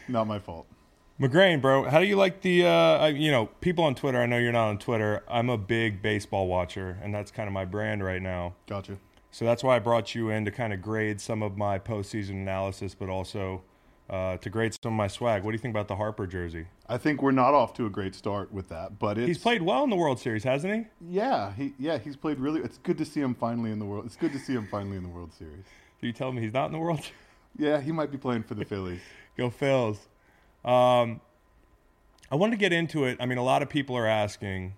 [0.07, 0.65] Not my fault.
[1.19, 2.65] McGrain, bro, how do you like the?
[2.65, 4.19] Uh, I- you know, people on Twitter.
[4.21, 5.23] I know you're not on Twitter.
[5.27, 8.53] I'm a big baseball watcher, and that's kind of my brand right now.
[8.67, 8.97] Gotcha.
[9.31, 12.31] So that's why I brought you in to kind of grade some of my postseason
[12.31, 13.63] analysis, but also
[14.11, 15.43] uh, to grade some of my swag.
[15.43, 16.67] What do you think about the Harper jersey?
[16.87, 19.63] I think we're not off to a great start with that, but it's He's played
[19.63, 20.85] well in the World Series, hasn't he?
[21.17, 22.61] Yeah, he yeah he's played really.
[22.61, 24.05] It's good to see him finally in the world.
[24.05, 25.65] It's good to see him finally in the World Series.
[25.99, 27.01] Do you tell me he's not in the World?
[27.57, 29.01] Yeah, he might be playing for the Phillies.
[29.37, 29.97] Go Phils.
[30.67, 31.21] Um,
[32.29, 33.17] I wanted to get into it.
[33.19, 34.73] I mean, a lot of people are asking,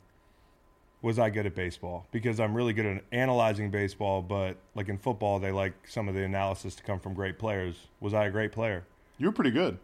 [1.02, 2.06] was I good at baseball?
[2.12, 6.13] Because I'm really good at analyzing baseball, but like in football, they like some of
[6.13, 7.88] the analysis to come from great players.
[7.99, 8.86] Was I a great player?
[9.17, 9.80] You were pretty good.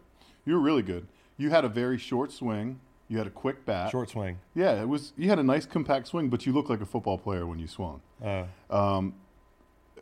[0.46, 1.08] You were really good.
[1.38, 2.80] You had a very short swing.
[3.08, 3.92] You had a quick bat.
[3.92, 4.40] Short swing.
[4.56, 5.14] Yeah, it was.
[5.18, 7.68] You had a nice compact swing, but you looked like a football player when you
[7.68, 8.02] swung.
[8.24, 9.14] Uh, Um,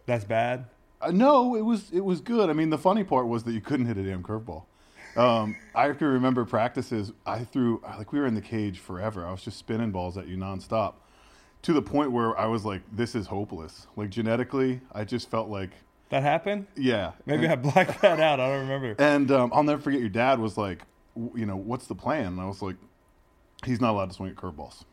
[0.06, 0.66] that's bad.
[1.02, 2.50] Uh, no, it was it was good.
[2.50, 4.64] I mean, the funny part was that you couldn't hit a damn curveball.
[5.16, 7.12] Um, I can remember practices.
[7.26, 9.26] I threw like we were in the cage forever.
[9.26, 10.94] I was just spinning balls at you nonstop,
[11.64, 15.50] to the point where I was like, "This is hopeless." Like genetically, I just felt
[15.50, 15.70] like,
[16.10, 16.68] That happened?
[16.76, 17.12] yeah.
[17.26, 18.40] Maybe and, I blacked that out.
[18.40, 18.96] I don't remember.
[18.98, 20.00] And um, I'll never forget.
[20.00, 20.84] Your dad was like,
[21.16, 22.76] w- "You know, what's the plan?" And I was like,
[23.66, 24.84] "He's not allowed to swing at curveballs."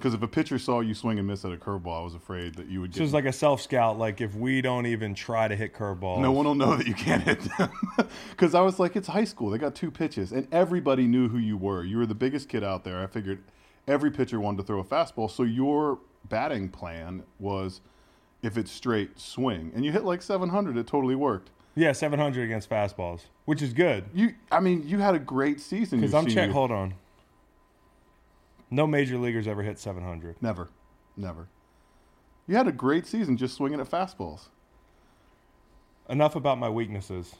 [0.00, 2.54] Because if a pitcher saw you swing and miss at a curveball, I was afraid
[2.54, 3.98] that you would So it's like a self scout.
[3.98, 6.94] Like if we don't even try to hit curveballs, No one will know that you
[6.94, 7.70] can't hit them.
[8.30, 9.50] Because I was like, it's high school.
[9.50, 11.84] They got two pitches, and everybody knew who you were.
[11.84, 13.02] You were the biggest kid out there.
[13.02, 13.42] I figured
[13.86, 15.30] every pitcher wanted to throw a fastball.
[15.30, 15.98] So your
[16.30, 17.82] batting plan was,
[18.42, 19.70] if it's straight, swing.
[19.74, 20.78] And you hit like 700.
[20.78, 21.50] It totally worked.
[21.74, 24.04] Yeah, 700 against fastballs, which is good.
[24.14, 26.00] You, I mean, you had a great season.
[26.00, 26.50] Because I'm senior- check.
[26.52, 26.94] Hold on.
[28.70, 30.36] No major leaguers ever hit 700.
[30.40, 30.68] Never,
[31.16, 31.48] never.
[32.46, 34.48] You had a great season just swinging at fastballs.
[36.08, 37.34] enough about my weaknesses.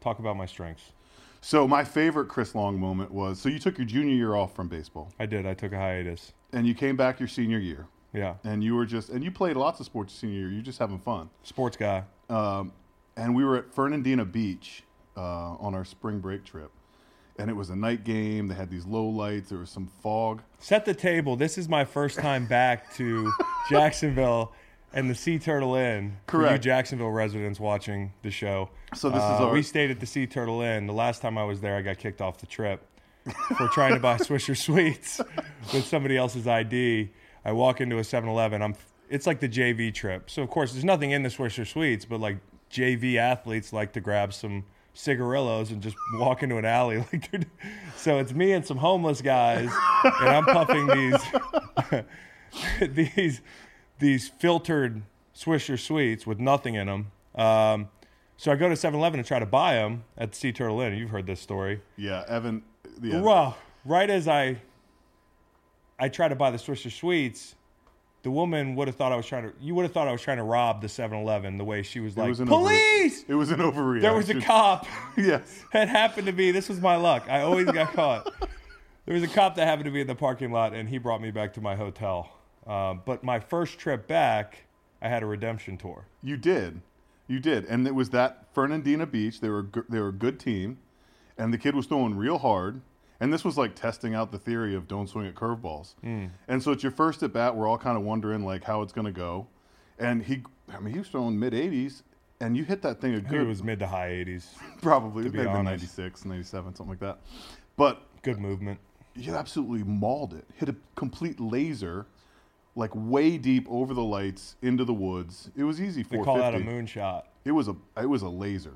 [0.00, 0.92] Talk about my strengths.
[1.40, 4.68] So my favorite Chris Long moment was so you took your junior year off from
[4.68, 5.46] baseball I did.
[5.46, 6.32] I took a hiatus.
[6.52, 8.34] and you came back your senior year Yeah.
[8.44, 10.50] and you were just and you played lots of sports your senior year.
[10.50, 11.30] You're just having fun.
[11.42, 12.04] Sports guy.
[12.30, 12.72] Um,
[13.16, 14.82] and we were at Fernandina Beach
[15.16, 15.20] uh,
[15.56, 16.70] on our spring break trip,
[17.38, 18.48] and it was a night game.
[18.48, 19.50] They had these low lights.
[19.50, 20.42] There was some fog.
[20.58, 21.36] Set the table.
[21.36, 23.30] This is my first time back to
[23.70, 24.52] Jacksonville
[24.92, 26.16] and the Sea Turtle Inn.
[26.26, 26.64] For you Correct.
[26.64, 28.70] Jacksonville residents watching the show.
[28.94, 30.86] So this is Uh, our- We stayed at the Sea Turtle Inn.
[30.86, 32.82] The last time I was there, I got kicked off the trip
[33.56, 35.20] for trying to buy Swisher Sweets
[35.72, 37.10] with somebody else's ID.
[37.44, 38.62] I walk into a 7-Eleven.
[38.62, 38.74] I'm.
[39.10, 40.28] It's like the JV trip.
[40.28, 42.38] So of course, there's nothing in the Swisher Sweets, but like
[42.70, 44.64] JV athletes like to grab some
[44.98, 47.04] cigarillos and just walk into an alley.
[47.12, 47.40] Like they're,
[47.96, 49.70] so it's me and some homeless guys
[50.04, 52.04] and i'm puffing these
[53.14, 53.40] these
[53.98, 55.02] these filtered
[55.34, 57.88] swisher sweets with nothing in them um,
[58.36, 60.96] so i go to 7-eleven and try to buy them at the sea turtle inn.
[60.96, 61.80] You've heard this story.
[61.96, 62.62] Yeah, Evan.
[63.00, 64.60] Yeah, well right as i
[65.98, 67.54] i try to buy the swisher sweets
[68.22, 70.20] the woman would have thought i was trying to you would have thought i was
[70.22, 73.34] trying to rob the 7-eleven the way she was it like was police Overre- it
[73.34, 74.02] was an overreaction.
[74.02, 75.64] there was a cop yes.
[75.74, 78.32] it happened to be this was my luck i always got caught
[79.06, 81.20] there was a cop that happened to be in the parking lot and he brought
[81.22, 82.30] me back to my hotel
[82.66, 84.58] um, but my first trip back
[85.00, 86.80] i had a redemption tour You did,
[87.28, 89.40] you did, and it was that Fernandina Beach.
[89.40, 90.78] They were they were a good team,
[91.38, 92.80] and the kid was throwing real hard.
[93.20, 95.94] And this was like testing out the theory of don't swing at curveballs.
[96.02, 96.26] Hmm.
[96.46, 97.56] And so it's your first at bat.
[97.56, 99.48] We're all kind of wondering like how it's going to go.
[99.98, 102.02] And he, I mean, he was throwing mid 80s,
[102.40, 104.46] and you hit that thing a good, it was mid to high 80s
[104.82, 105.98] probably it be may have honest.
[105.98, 107.18] 96, 97, something like that.
[107.76, 108.78] But good movement
[109.18, 110.44] you absolutely mauled it.
[110.54, 112.06] Hit a complete laser,
[112.76, 115.50] like way deep over the lights into the woods.
[115.56, 116.02] It was easy.
[116.02, 116.24] they 450.
[116.24, 118.74] call that a moonshot It was a it was a laser.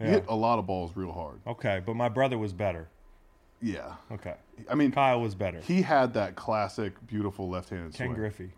[0.00, 1.40] You hit a lot of balls real hard.
[1.44, 2.88] okay but my brother was better
[3.60, 3.94] Yeah.
[4.12, 4.34] okay
[4.70, 8.08] I mean, kyle was better he had that classic, beautiful left-handed swing.
[8.10, 8.20] ken swing.
[8.20, 8.50] griffey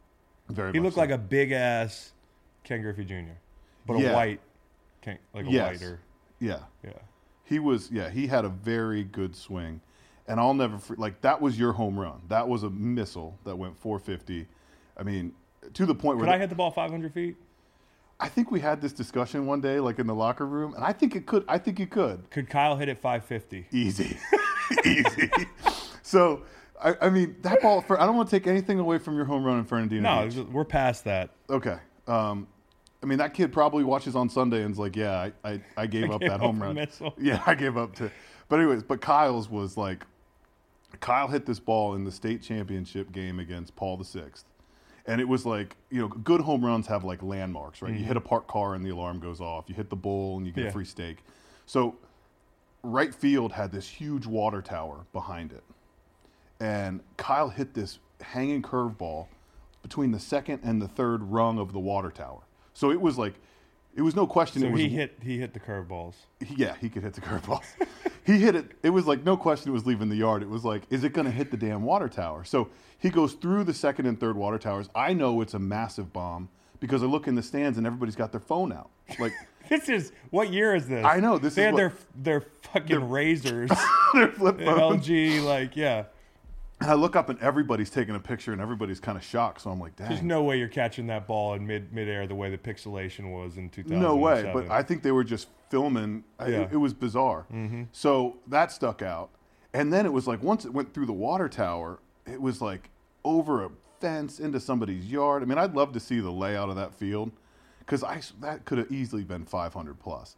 [0.48, 0.72] Very.
[0.72, 1.00] he looked so.
[1.00, 2.12] like a big ass
[2.64, 3.32] ken griffey jr
[3.86, 4.40] but a white
[5.00, 5.72] ken, like a Yes.
[5.80, 6.00] whiter
[6.38, 6.60] Yeah.
[6.84, 6.92] yeah
[7.44, 7.90] He was.
[7.90, 8.10] Yeah.
[8.10, 9.80] He had a very good swing,
[10.28, 12.20] and I'll never like that was your home run.
[12.28, 14.46] That was a missile that went 450.
[14.96, 15.32] I mean,
[15.74, 17.36] to the point where could i hit the ball 500 feet
[18.20, 20.92] I think we had this discussion one day, like in the locker room, and I
[20.92, 21.42] think it could.
[21.48, 22.28] I think you could.
[22.30, 24.18] could kyle hit it 550 Easy,
[24.84, 25.30] easy.
[26.02, 26.42] So,
[26.82, 27.80] I, I mean, that ball.
[27.82, 30.02] For I don't want to take anything away from your home run in Fernandina.
[30.02, 30.46] no Beach.
[30.50, 31.76] we're past that Okay.
[32.06, 32.46] Um,
[33.02, 36.10] I mean, that kid probably watches on Sunday and's like, yeah, I, I, I gave
[36.10, 36.74] up gave that up home run.
[36.74, 37.14] missile.
[37.18, 38.10] Yeah, I gave up to.
[38.48, 40.04] But anyways, but Kyle's was like,
[41.00, 44.44] Kyle hit this ball in the state championship game against Paul the Sixth,
[45.06, 47.94] and it was like, you know, good home runs have like landmarks, right?
[47.94, 49.64] You hit a parked car and the alarm goes off.
[49.68, 50.70] You hit the bowl and you get Yeah.
[50.70, 51.18] a free steak.
[51.66, 51.96] So,
[52.82, 55.64] right field had this huge water tower behind it,
[56.58, 59.26] and Kyle hit this hanging curveball
[59.82, 62.40] between the second and the third rung of the water tower.
[62.74, 63.34] So it was like,
[63.94, 64.62] it was no question.
[64.62, 66.14] So it was he hit he hit the curveballs.
[66.56, 67.64] yeah, he could hit the curveballs.
[68.24, 68.72] he hit it.
[68.82, 70.42] It was like no question it was leaving the yard.
[70.42, 72.44] It was like, is it going to hit the damn water tower?
[72.44, 74.88] So he goes through the second and third water towers.
[74.94, 78.30] I know it's a massive bomb because I look in the stands and everybody's got
[78.30, 78.90] their phone out.
[79.18, 79.32] Like
[79.70, 81.04] This is what year is this?
[81.04, 82.40] I know, this is they had what- their their
[82.72, 83.70] fucking razors,
[84.14, 85.06] their flip phones.
[85.06, 86.04] LG, like yeah.
[86.80, 89.60] And I look up and everybody's taking a picture and everybody's kind of shocked.
[89.60, 90.08] So I'm like, dang.
[90.08, 93.58] There's no way you're catching that ball in mid midair the way the pixelation was
[93.58, 94.00] in 2000.
[94.00, 94.50] No way.
[94.52, 96.24] But I think they were just filming.
[96.40, 96.46] Yeah.
[96.62, 97.44] It, it was bizarre.
[97.52, 97.82] Mm-hmm.
[97.92, 99.28] So that stuck out.
[99.74, 102.88] And then it was like once it went through the water tower, it was like
[103.24, 105.42] over a fence into somebody's yard.
[105.42, 107.30] I mean, I'd love to see the layout of that field
[107.90, 110.36] because I that could have easily been 500 plus.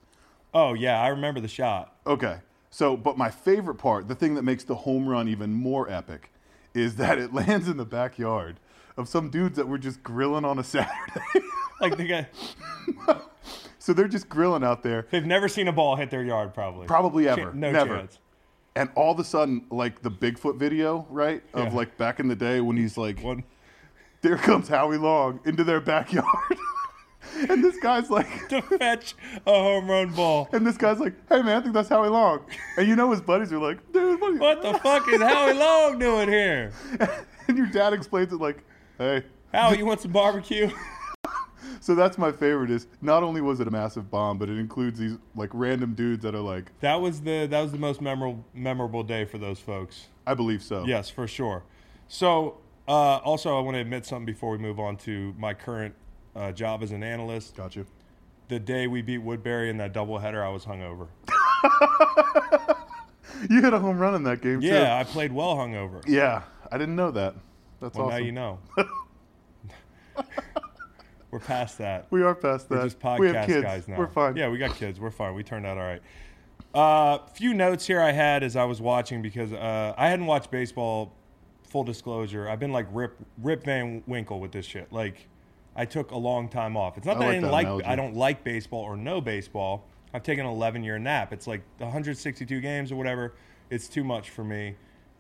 [0.55, 1.97] oh yeah, I remember the shot.
[2.07, 2.39] Okay.
[2.71, 6.33] So, but my favorite part, the thing that makes the home run even more epic,
[6.73, 8.59] is that it lands in the backyard
[8.97, 10.91] of some dudes that were just grilling on a Saturday.
[11.81, 12.29] Like the guy,
[13.81, 15.07] so they're just grilling out there.
[15.11, 16.87] they've never seen a ball hit their yard, probably.
[16.87, 17.53] Probably Ch- ever.
[17.53, 17.97] no Never.
[17.99, 18.19] chance.
[18.77, 21.43] And all of a sudden, like the Bigfoot video, right?
[21.53, 21.75] Of Yeah.
[21.75, 23.43] like back in the day when he's like, One,
[24.21, 26.27] there comes Howie Long into their backyard.
[27.49, 29.15] and this guy's like, to fetch
[29.47, 30.49] a home run ball.
[30.53, 32.45] and this guy's like, hey man, I think that's Howie Long.
[32.77, 35.21] And you know his buddies are like, dude, what, are you-" What the fuck is
[35.21, 36.73] Howie Long doing here?
[37.49, 38.63] And your dad explains it like,
[38.99, 39.25] hey.
[39.53, 40.71] Howie, you want some barbecue?
[41.81, 45.01] So that's my favorite is not only was it a massive bomb, but it includes
[45.01, 48.45] these like random dudes that are like, That was the that was the most memorable
[48.55, 50.07] memorable day for those folks.
[50.25, 50.85] I believe so.
[50.85, 51.65] Yes, for sure.
[52.07, 55.95] So, uh, also, I want to admit something before we move on to my current
[56.37, 57.57] uh, job as an analyst.
[57.57, 57.87] Got you.
[58.49, 61.09] the day we beat Woodberry in that doubleheader, I was hungover.
[63.51, 64.69] You hit a home run in that game too.
[64.69, 66.07] Yeah, I played well hungover.
[66.07, 67.35] Yeah, I didn't know that.
[67.81, 68.21] That's Well, awesome.
[68.21, 68.59] now you know.
[71.31, 72.07] We're past that.
[72.11, 72.77] We are past that.
[72.77, 73.63] We're just we have podcast kids.
[73.63, 73.97] guys now.
[73.99, 74.37] We're fine.
[74.37, 75.01] Yeah, we got kids.
[75.01, 75.35] We're fine.
[75.35, 76.03] We turned out all right.
[76.75, 80.51] Uh, few notes here I had as I was watching because uh, I hadn't watched
[80.51, 81.15] baseball.
[81.69, 84.93] Full disclosure, I've been like Rip Rip Van Winkle with this shit.
[84.93, 85.27] Like,
[85.77, 86.97] I took a long time off.
[86.99, 87.87] It's not I that I like didn't that like analogy.
[87.87, 89.85] I don't like baseball or no baseball.
[90.15, 91.33] I've taken an 11 year nap.
[91.33, 93.35] It's like 162 games or whatever.
[93.71, 94.75] It's too much for me.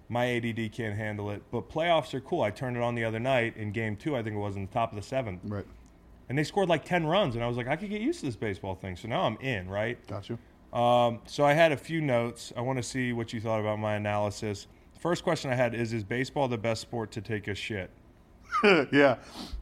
[0.09, 1.43] My ADD can't handle it.
[1.51, 2.43] But playoffs are cool.
[2.43, 4.15] I turned it on the other night in game two.
[4.15, 5.65] I think it was in the top of the seventh Right.
[6.29, 8.27] and they scored like 10 runs and i was like i could get used to
[8.27, 10.39] this baseball thing so now i'm in right Gotcha.
[10.73, 13.79] um, so i had a few notes i want to see what you thought about
[13.79, 14.67] my analysis
[14.99, 17.91] first question i had is is baseball the best sport to take a shit
[18.93, 19.17] yeah,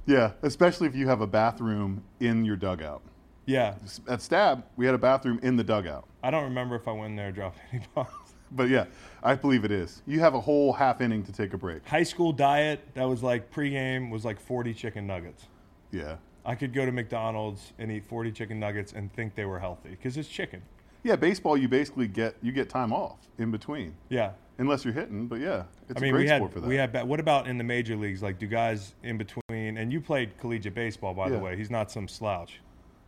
[0.06, 0.32] yeah.
[0.42, 3.02] Especially if you have a bathroom in your dugout.
[3.46, 3.74] yeah
[4.08, 6.06] At Stab, we had a bathroom in the dugout.
[6.22, 8.08] i don't remember if i went in there and dropped any bombs
[8.52, 8.86] But yeah,
[9.22, 10.02] I believe it is.
[10.08, 11.86] You have a whole half inning to take a break.
[11.86, 15.44] high school diet that was like pregame was like 40 chicken nuggets
[15.92, 16.16] Yeah.
[16.44, 19.90] i could go to mcdonald's and eat 40 chicken nuggets and think they were healthy
[19.90, 20.62] because it's chicken
[21.02, 23.94] Yeah, baseball you basically get you get time off in between.
[24.10, 26.60] yeah Unless you're hitting, but yeah, it's I mean, a great we had sport for
[26.60, 26.66] that.
[26.68, 26.92] we had.
[26.92, 28.22] ba- What about in the major leagues?
[28.22, 29.78] Like, do guys in between?
[29.78, 31.56] And you played collegiate baseball, by the way.
[31.56, 32.60] He's not some slouch.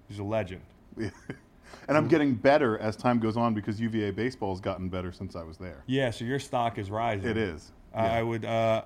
[0.08, 0.62] He's a legend.
[0.96, 1.12] and
[1.88, 5.42] I'm getting better as time goes on because UVA baseball has gotten better since I
[5.42, 5.84] was there.
[5.86, 6.10] Yeah.
[6.10, 7.28] So your stock is rising.
[7.28, 7.70] It is.
[7.94, 8.44] I I would.
[8.46, 8.84] Uh,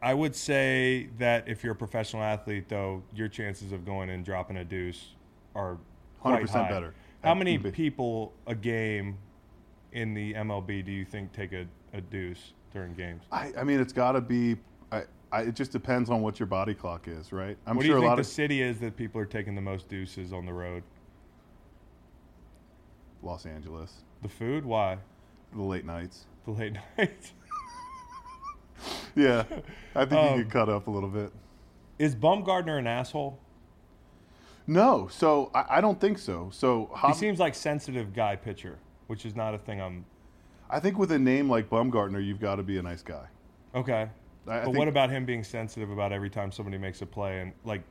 [0.00, 4.24] I would say that if you're a professional athlete, though, your chances of going and
[4.24, 5.14] dropping a deuce
[5.54, 5.78] are
[6.24, 6.68] 100% high.
[6.68, 6.94] better.
[7.22, 9.16] How many people a game
[9.92, 13.22] in the MLB do you think take a, a deuce during games?
[13.30, 14.56] I, I mean, it's got to be.
[14.90, 17.56] I, I, it just depends on what your body clock is, right?
[17.66, 19.26] I'm what do sure you a think lot the of city is that people are
[19.26, 20.82] taking the most deuces on the road?
[23.22, 24.64] Los Angeles, The food?
[24.64, 24.98] Why?
[25.54, 26.24] the late nights.
[26.46, 27.32] The late nights.
[29.14, 29.44] Yeah,
[29.94, 31.30] I think Um, you get cut up a little bit.
[31.98, 33.38] Is Bumgarner an asshole?
[34.66, 36.48] No, so I, I don't think so.
[36.52, 38.78] So He seems like sensitive guy pitcher,
[39.12, 40.06] which is not a thing I'm.
[40.70, 43.26] I think with a name like Bumgartner, you've got to be a nice guy.
[43.74, 44.08] Okay.
[44.48, 47.06] I- I but think- what about him being sensitive about every time somebody makes a
[47.06, 47.82] play and like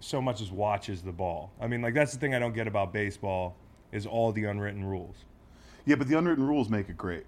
[0.00, 1.52] so much as watches the ball?
[1.60, 3.54] I mean, like that's the thing I don't get about baseball
[3.92, 5.24] is all the unwritten rules.
[5.84, 7.26] Yeah, but the unwritten rules make it great.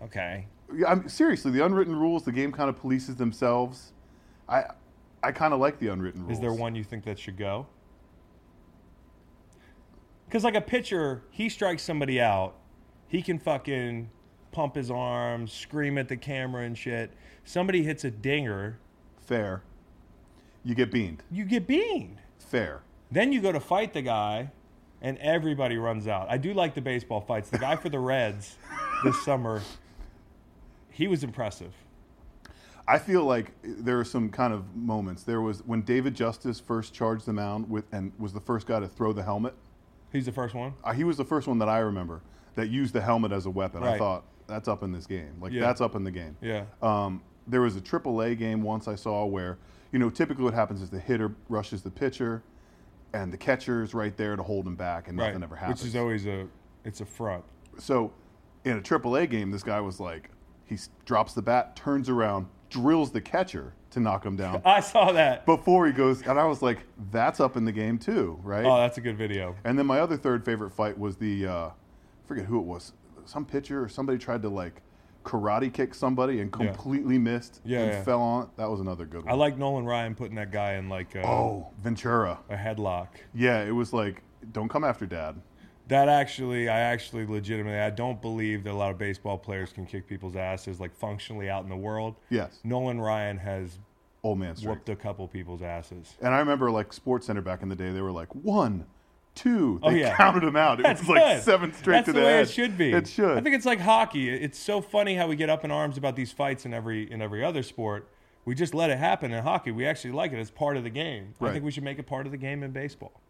[0.00, 0.46] Okay.
[0.72, 2.22] Yeah, I'm seriously the unwritten rules.
[2.22, 3.92] The game kind of polices themselves.
[4.48, 4.66] I
[5.20, 6.34] I kind of like the unwritten rules.
[6.34, 7.66] Is there one you think that should go?
[10.28, 12.54] Because like a pitcher, he strikes somebody out,
[13.08, 14.10] he can fucking
[14.52, 17.12] pump his arms, scream at the camera and shit.
[17.44, 18.78] Somebody hits a dinger,
[19.16, 19.62] fair?
[20.64, 21.22] You get beaned.
[21.30, 22.18] you get beaned.
[22.38, 22.82] Fair.
[23.10, 24.50] Then you go to fight the guy,
[25.00, 26.26] and everybody runs out.
[26.28, 27.48] I do like the baseball fights.
[27.48, 28.58] The guy for the Reds
[29.02, 29.62] this summer,
[30.90, 31.72] he was impressive.
[32.86, 35.22] I feel like there are some kind of moments.
[35.22, 38.80] There was when David Justice first charged the mound with and was the first guy
[38.80, 39.54] to throw the helmet.
[40.12, 40.74] He's the first one.
[40.82, 42.22] Uh, he was the first one that I remember
[42.54, 43.82] that used the helmet as a weapon.
[43.82, 45.34] I thought that's up in this game.
[45.40, 45.60] Like Yeah.
[45.60, 46.36] that's up in the game.
[46.40, 46.64] Yeah.
[46.82, 49.58] Um, there was a AAA game once I saw where,
[49.92, 52.42] you know, typically what happens is the hitter rushes the pitcher,
[53.14, 55.42] and the catcher's right there to hold him back, and nothing right.
[55.42, 55.80] ever happens.
[55.80, 56.46] Which is always a,
[56.84, 57.44] it's a front.
[57.78, 58.12] so,
[58.64, 60.30] in a AAA game, this guy was like,
[60.66, 65.12] he drops the bat, turns around, drills the catcher to knock him down I saw
[65.12, 65.46] that.
[65.46, 66.78] before he goes, and I was like,
[67.10, 68.64] that's up in the game too, right?
[68.64, 69.54] Oh, that's a good video.
[69.64, 71.72] And then my other third favorite fight was the uh, I
[72.26, 72.92] forget who it was.
[73.24, 74.82] Some pitcher or somebody tried to like
[75.24, 76.66] karate kick somebody and Yeah.
[76.68, 78.02] completely missed Yeah, and yeah.
[78.02, 78.48] fell on it.
[78.56, 79.32] That was another good one.
[79.32, 82.38] I like Nolan Ryan putting that guy in like a, Oh, Ventura.
[82.48, 83.08] a headlock.
[83.34, 84.22] Yeah, it was like
[84.52, 85.40] don't come after dad.
[85.88, 89.86] That actually, I actually legitimately, I don't believe that a lot of baseball players can
[89.86, 92.16] kick people's asses like functionally out in the world.
[92.30, 92.60] Yes.
[92.64, 93.78] Nolan Ryan has
[94.22, 94.68] Old man streak.
[94.70, 96.14] whooped a couple people's asses.
[96.20, 98.84] And I remember like Sports Center back in the day, they were like one,
[99.34, 99.78] two.
[99.82, 100.16] Oh, they Oh, yeah.
[100.16, 100.80] counted them out.
[100.80, 101.42] It That's was like good.
[101.42, 102.42] seven straight That's to the the, way head.
[102.42, 102.92] it should be.
[102.92, 103.38] It should.
[103.38, 104.28] I think it's like hockey.
[104.28, 107.22] It's so funny how we get up in arms about these fights in every in
[107.22, 108.08] every other sport.
[108.44, 109.70] We just let it happen in hockey.
[109.70, 111.34] We actually like it as part of the game.
[111.40, 113.20] I think we should make it part of the game in baseball.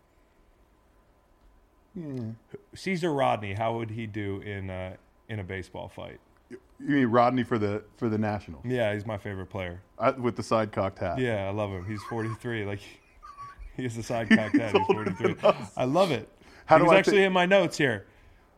[1.98, 2.54] Yeah.
[2.74, 4.96] Caesar Rodney, how would he do in uh,
[5.28, 6.20] in a baseball fight?
[6.50, 9.82] You mean Rodney for the for the Nationals Yeah, he's my favorite player.
[9.98, 11.18] I, with the side cocked hat?
[11.18, 11.84] Yeah, I love him.
[11.86, 12.64] He's 43.
[12.64, 12.80] Like
[13.76, 14.72] he has a side cocked head.
[14.76, 15.52] He's older 43.
[15.76, 16.28] I love it.
[16.66, 18.06] How He's do I actually thi- in my notes here.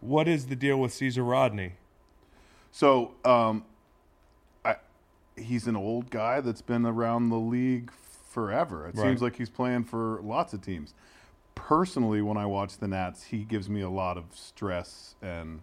[0.00, 1.72] What is the deal with Caesar Rodney?
[2.72, 3.64] So, um,
[4.64, 4.76] I,
[5.36, 7.90] he's an old guy that's been around the league
[8.30, 8.86] forever.
[8.88, 9.08] It Right.
[9.08, 10.94] seems like he's playing for lots of teams.
[11.66, 15.60] Personally, when I watch the Nats, he gives me a lot of stress, and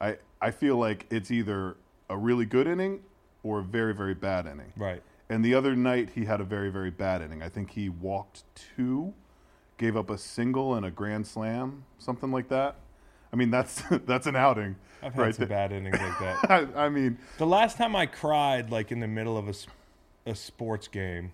[0.00, 1.76] I I feel like it's either
[2.08, 3.00] a really good inning
[3.42, 4.72] or a very very bad inning.
[4.76, 5.02] Right.
[5.28, 7.42] And the other night, he had a very very bad inning.
[7.42, 9.12] I think he walked two,
[9.78, 12.76] gave up a single and a grand slam, something like that.
[13.32, 15.34] I mean, that's that's an outing, I've had right?
[15.34, 15.56] some there.
[15.68, 16.50] bad innings like that.
[16.76, 19.54] I, I mean, The last time I cried, like in the middle of a
[20.28, 21.32] a sports game,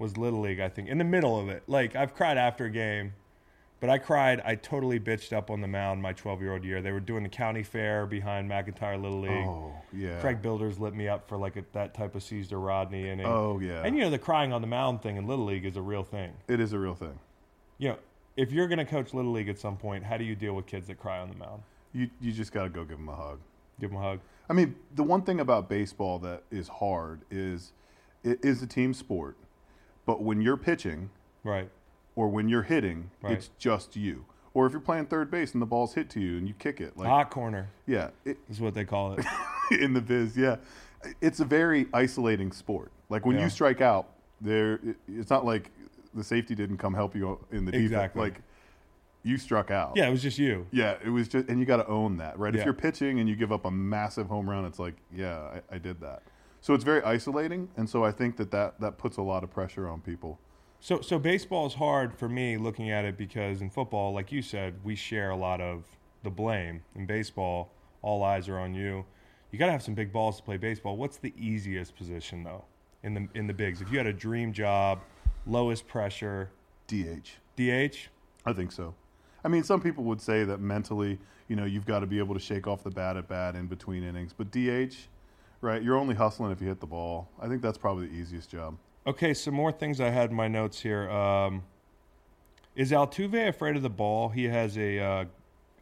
[0.00, 0.88] was Little League, I think.
[0.88, 1.62] In the middle of it.
[1.66, 3.12] Like, I've cried after a game,
[3.80, 4.40] but I cried.
[4.44, 6.82] I totally bitched up on the mound my 12 year old year.
[6.82, 9.46] They were doing the county fair behind McIntyre Little League.
[9.46, 13.08] oh yeah, Craig Builders lit me up for like a, that type of Caesar Rodney
[13.08, 13.26] inning.
[13.26, 15.76] Oh yeah, And you know, the crying on the mound thing in Little League is
[15.76, 16.32] a real thing.
[16.48, 17.18] it is a real thing.
[17.78, 17.98] You know,
[18.36, 20.66] if you're going to coach Little League at some point, how do you deal with
[20.66, 21.62] kids that cry on the mound?
[21.92, 23.38] You you just got to go give them a hug.
[23.80, 24.20] Give them a hug.
[24.48, 27.72] I mean, the one thing about baseball that is hard is
[28.22, 29.36] it is a team sport,
[30.10, 31.08] but when you're pitching
[31.44, 31.70] Right.
[32.16, 33.34] or when you're hitting, Right.
[33.34, 34.24] it's just you.
[34.54, 36.80] Or if you're playing third base and the ball's hit to you and you kick
[36.80, 39.24] it, like Hot corner yeah, it, is what they call it.
[39.70, 40.56] in the biz, yeah,
[41.20, 42.90] it's a very isolating sport.
[43.08, 43.44] Like when Yeah.
[43.44, 44.08] you strike out,
[44.40, 45.70] there, it, it's not like
[46.12, 47.84] the safety didn't come help you in the defense.
[47.92, 48.20] Exactly.
[48.22, 48.40] Like
[49.22, 49.92] you struck out.
[49.94, 50.66] yeah, it was just you.
[50.72, 52.52] Yeah, it was just, and you got to own that, right?
[52.52, 52.58] Yeah.
[52.60, 55.76] If you're pitching and you give up a massive home run, it's like, yeah, I,
[55.76, 56.22] I did that.
[56.60, 59.50] So it's very isolating, and so I think that, that that puts a lot of
[59.50, 60.38] pressure on people.
[60.82, 64.40] So, so baseball is hard for me looking at it because in football, like you
[64.40, 65.84] said, we share a lot of
[66.22, 66.82] the blame.
[66.94, 69.04] In baseball, all eyes are on you.
[69.50, 70.96] You got to have some big balls to play baseball.
[70.96, 72.64] What's the easiest position though
[73.02, 73.80] in the in the bigs?
[73.80, 75.00] If you had a dream job,
[75.46, 76.50] lowest pressure,
[76.86, 78.08] DH, DH.
[78.46, 78.94] I think so.
[79.44, 82.34] I mean, some people would say that mentally, you know, you've got to be able
[82.34, 84.96] to shake off the bat at bat in between innings, but DH,
[85.60, 85.82] right?
[85.82, 87.28] You're only hustling if you hit the ball.
[87.40, 88.76] I think that's probably the easiest job.
[89.06, 91.08] Okay, some more things I had in my notes here.
[91.10, 91.62] Um,
[92.76, 94.28] is Altuve afraid of the ball?
[94.28, 95.24] He has a, uh,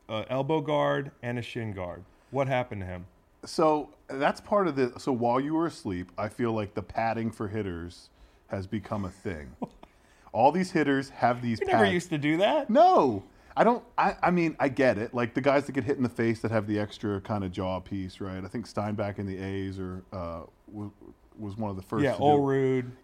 [0.09, 2.03] a elbow guard and a shin guard.
[2.31, 3.07] What happened to him?
[3.45, 4.93] So that's part of the.
[4.99, 8.11] So while you were asleep, I feel like the padding for hitters
[8.49, 9.55] has become a thing.
[10.33, 11.61] All these hitters have these.
[11.61, 12.69] You never used to do that.
[12.69, 13.25] No,
[13.59, 13.83] I don't.
[13.99, 15.13] I, I mean, I get it.
[15.13, 17.51] Like the guys that get hit in the face that have the extra kind of
[17.51, 18.43] jaw piece, right?
[18.45, 20.91] I think Steinbach in the A's or uh, was,
[21.37, 22.05] was one of the first.
[22.05, 22.19] Yeah, do-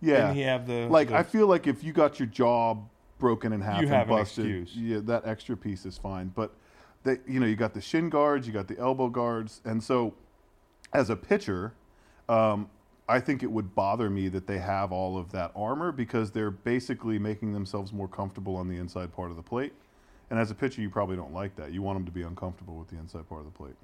[0.00, 1.08] Yeah, Didn't he have the like?
[1.08, 2.76] the- I feel like if you got your jaw
[3.18, 4.76] broken in half You and have an busted, excuse.
[4.76, 6.28] yeah, that extra piece is fine.
[6.34, 6.54] But
[7.02, 10.14] they, you know, you got the shin guards, you got the elbow guards, and so
[10.92, 11.74] as a pitcher,
[12.28, 12.70] um,
[13.08, 16.50] I think it would bother me that they have all of that armor because they're
[16.52, 19.72] basically making themselves more comfortable on the inside part of the plate.
[20.30, 21.72] And as a pitcher, you probably don't like that.
[21.72, 23.76] You want them to be uncomfortable with the inside part of the plate.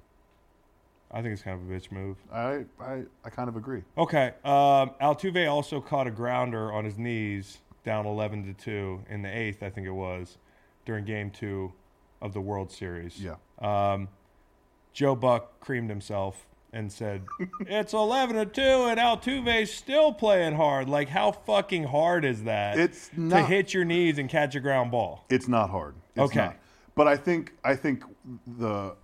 [1.11, 2.17] I think it's kind of a bitch move.
[2.31, 3.83] I, I, I kind of agree.
[3.97, 4.33] Okay.
[4.45, 9.29] Um, Altuve also caught a grounder on his knees down 11 to 2 in the
[9.29, 10.37] eighth, I think it was,
[10.85, 11.73] during game two
[12.21, 13.19] of the World Series.
[13.19, 13.35] Yeah.
[13.59, 14.07] Um,
[14.93, 17.23] Joe Buck creamed himself and said,
[17.61, 20.87] It's 11 to 2, and Altuve's still playing hard.
[20.89, 22.79] Like, how fucking hard is that?
[22.79, 25.25] It's not, to hit your knees and catch a ground ball.
[25.29, 25.95] It's not hard.
[26.15, 26.39] It's Okay.
[26.45, 26.55] not.
[26.95, 28.03] But I think I think
[28.45, 28.95] the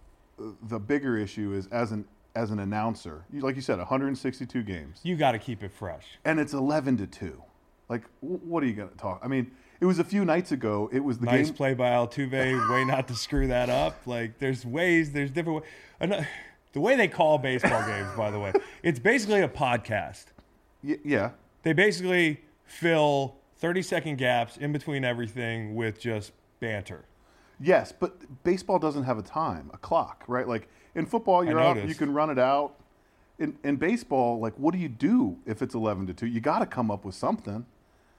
[0.64, 2.06] the bigger issue is as an
[2.36, 6.06] as an announcer, you- like you said, 162 games, You got to keep it fresh.
[6.24, 7.42] and it's 11 to two.
[7.90, 9.20] Like, what are you going to talk?
[9.24, 9.50] I mean,
[9.80, 10.88] it was a few nights ago.
[10.94, 11.56] It was the Nice game.
[11.56, 12.70] play by Altuve.
[12.70, 14.06] way not to screw that up.
[14.06, 16.12] Like there's ways, there's different ways.
[16.12, 16.24] Uh,
[16.74, 18.54] the way they call baseball games, by the way,
[18.84, 20.26] it's basically a podcast.
[20.84, 21.32] Y- yeah,
[21.64, 27.06] They basically fill 30 second gaps in between everything with just banter.
[27.60, 30.48] yes, but baseball doesn't have a time, a clock, right?
[30.48, 32.74] Like in football, you're out, you can run it out.
[33.40, 36.26] In, in baseball, like, what do you do if it's 11 to two?
[36.26, 37.68] You got to come up with something.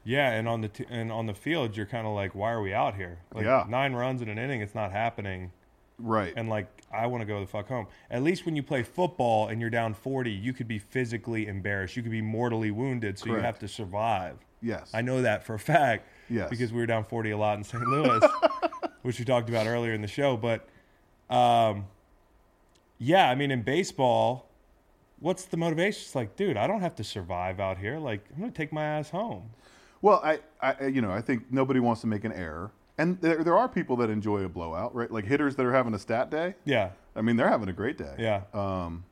[0.04, 2.62] Yeah, and on the t- and on the field, you're kind of like, why are
[2.62, 3.18] we out here?
[3.34, 3.64] Like Yeah.
[3.68, 5.50] nine runs in an inning, it's not happening.
[5.98, 6.32] Right.
[6.36, 7.88] And like, I want to go the fuck home.
[8.08, 11.96] At least when you play football and you're down 40, you could be physically embarrassed.
[11.96, 14.36] You could be mortally wounded, so you have to survive.
[14.62, 14.88] yes.
[14.94, 16.06] I know that for a fact.
[16.28, 16.50] Yes.
[16.50, 17.86] Because we were down 40 a lot in St.
[17.86, 18.20] Louis,
[19.02, 20.36] which we talked about earlier in the show.
[20.36, 20.68] But
[21.34, 21.86] um,
[22.98, 24.48] yeah, I mean, in baseball,
[25.20, 26.00] what's the motivation?
[26.02, 27.98] It's like, dude, I don't have to survive out here.
[27.98, 29.50] Like, I'm going to take my ass home.
[30.02, 33.42] Well, I, I, you know, I think nobody wants to make an error, and there,
[33.42, 35.10] there are people that enjoy a blowout, right?
[35.10, 36.54] Like hitters that are having a stat day.
[36.64, 36.90] Yeah.
[37.16, 38.14] I mean, they're having a great day.
[38.16, 38.42] Yeah.
[38.54, 39.04] Um,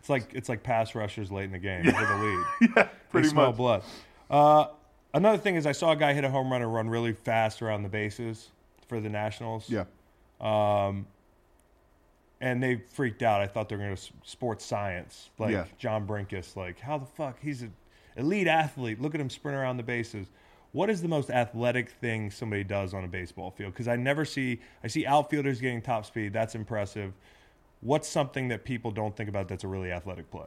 [0.00, 2.70] It's like it's like pass rushers late in the game for the lead.
[2.76, 3.56] yeah, pretty they smell much.
[3.56, 3.82] blood.
[4.28, 4.66] Uh,
[5.14, 7.62] another thing is I saw a guy hit a home run and run really fast
[7.62, 8.50] around the bases
[8.88, 9.70] for the Nationals.
[9.70, 9.84] Yeah.
[10.40, 11.06] Um,
[12.40, 13.40] and they freaked out.
[13.40, 15.64] I thought they were going to sports science, like Yeah.
[15.78, 16.56] John Brenkus.
[16.56, 17.38] Like, how the fuck?
[17.40, 17.72] He's an
[18.16, 19.00] elite athlete.
[19.00, 20.26] Look at him sprint around the bases.
[20.72, 23.72] What is the most athletic thing somebody does on a baseball field?
[23.72, 26.32] Because I never see I see outfielders getting top speed.
[26.32, 27.12] That's impressive.
[27.80, 30.46] What's something that people don't think about that's a really athletic play?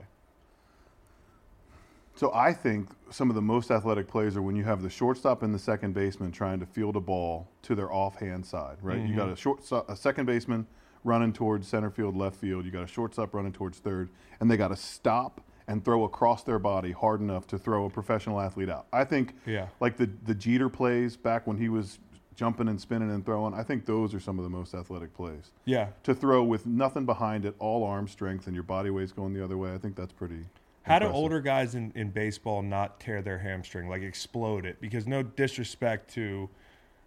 [2.18, 5.43] So I think some of the most athletic plays are when you have the shortstop
[5.43, 8.99] and the second baseman trying to field a ball to their offhand side, right?
[8.99, 9.34] You got mm-hmm.
[9.34, 10.65] a short a second baseman
[11.03, 12.65] running towards center field, left field.
[12.65, 14.09] You got a shortstop running towards third,
[14.39, 17.89] and they got to stop and throw across their body hard enough to throw a
[17.89, 18.88] professional athlete out.
[18.91, 19.68] I think, Yeah.
[19.80, 21.99] like the the Jeter plays back when he was
[22.34, 23.53] jumping and spinning and throwing.
[23.53, 25.51] I think those are some of the most athletic plays.
[25.65, 25.89] Yeah.
[26.03, 29.43] To throw with nothing behind it, all arm strength, and your body weight's going the
[29.43, 29.74] other way.
[29.74, 30.45] I think that's pretty.
[30.88, 34.79] How do older guys in, in baseball not tear their hamstring, like explode it?
[34.79, 36.49] Because no disrespect to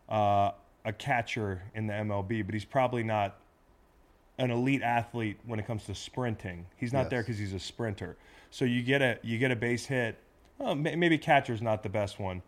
[0.09, 0.51] uh,
[0.85, 3.37] a catcher in the MLB, but he's probably not
[4.39, 6.67] an elite athlete when it comes to sprinting.
[6.77, 7.11] He's not Yes.
[7.11, 8.17] there because he's a sprinter.
[8.51, 10.19] So you get a you get a base hit.
[10.59, 12.43] Well, maybe catcher's not the best one.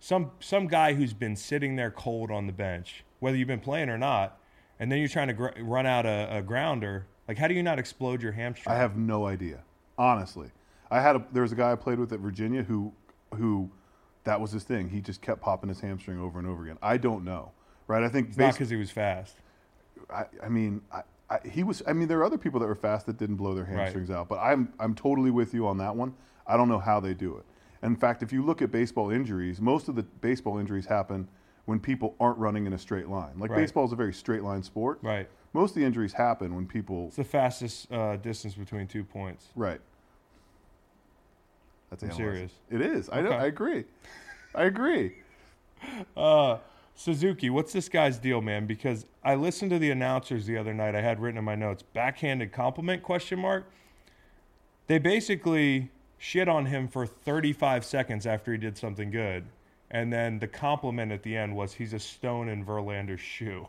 [0.00, 3.88] Some some guy who's been sitting there cold on the bench, whether you've been playing
[3.88, 4.38] or not,
[4.80, 7.06] and then you're trying to gr- run out a, a grounder.
[7.28, 8.74] Like, how do you not explode your hamstring?
[8.74, 9.60] I have no idea,
[9.96, 10.50] honestly.
[10.92, 12.92] I had a, there was a guy I played with at Virginia who
[13.34, 13.70] who
[14.24, 14.90] that was his thing.
[14.90, 16.78] He just kept popping his hamstring over and over again.
[16.82, 17.52] I don't know,
[17.86, 18.02] right?
[18.02, 19.36] I think It's not because he was fast.
[20.10, 21.82] I, I mean, I, I, he was.
[21.86, 24.28] I mean, there are other people that were fast that didn't blow their hamstrings out,
[24.28, 26.14] but I'm I'm totally with you on that one.
[26.46, 27.44] I don't know how they do it.
[27.84, 31.26] In fact, if you look at baseball injuries, most of the baseball injuries happen
[31.64, 33.38] when people aren't running in a straight line.
[33.38, 33.58] Like Right.
[33.58, 34.98] baseball is a very straight line sport.
[35.02, 35.28] Right.
[35.52, 37.06] Most of the injuries happen when people.
[37.08, 39.48] It's the fastest uh, distance between two points.
[39.56, 39.80] Right.
[41.92, 42.34] That's I'm analyzing.
[42.34, 42.52] serious.
[42.70, 43.10] It is.
[43.10, 43.20] I.
[43.20, 43.36] Okay.
[43.36, 43.84] I agree.
[44.54, 45.12] I agree.
[46.16, 46.58] Uh,
[46.94, 48.66] Suzuki, what's this guy's deal, man?
[48.66, 50.94] Because I listened to the announcers the other night.
[50.94, 53.68] I had written in my notes backhanded compliment question mark.
[54.86, 59.44] They basically shit on him for 35 seconds after he did something good,
[59.90, 63.66] and then the compliment at the end was he's a stone in Verlander's shoe.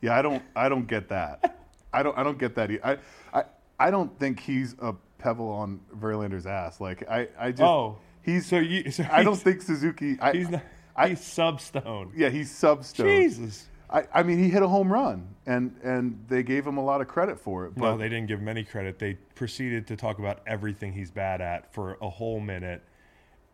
[0.00, 0.42] Yeah, I don't.
[0.56, 1.58] I don't get that.
[1.92, 2.16] I don't.
[2.16, 2.70] I don't get that.
[2.82, 2.96] I,
[3.34, 3.44] I,
[3.78, 6.80] I don't think he's a pebble on Verlander's ass.
[6.80, 7.28] Like I.
[7.38, 7.62] I just.
[7.62, 8.46] Oh, He's.
[8.46, 8.90] so you?
[8.90, 10.18] So I don't think Suzuki.
[10.20, 10.62] I, he's not.
[10.96, 12.10] I- he's substone.
[12.14, 13.06] Yeah, he's substone.
[13.06, 13.66] Jesus.
[13.92, 17.00] I, I mean, he hit a home run, and and they gave him a lot
[17.00, 17.74] of credit for it.
[17.74, 18.98] But No, they didn't give him any credit.
[18.98, 22.84] They proceeded to talk about everything he's bad at for a whole minute,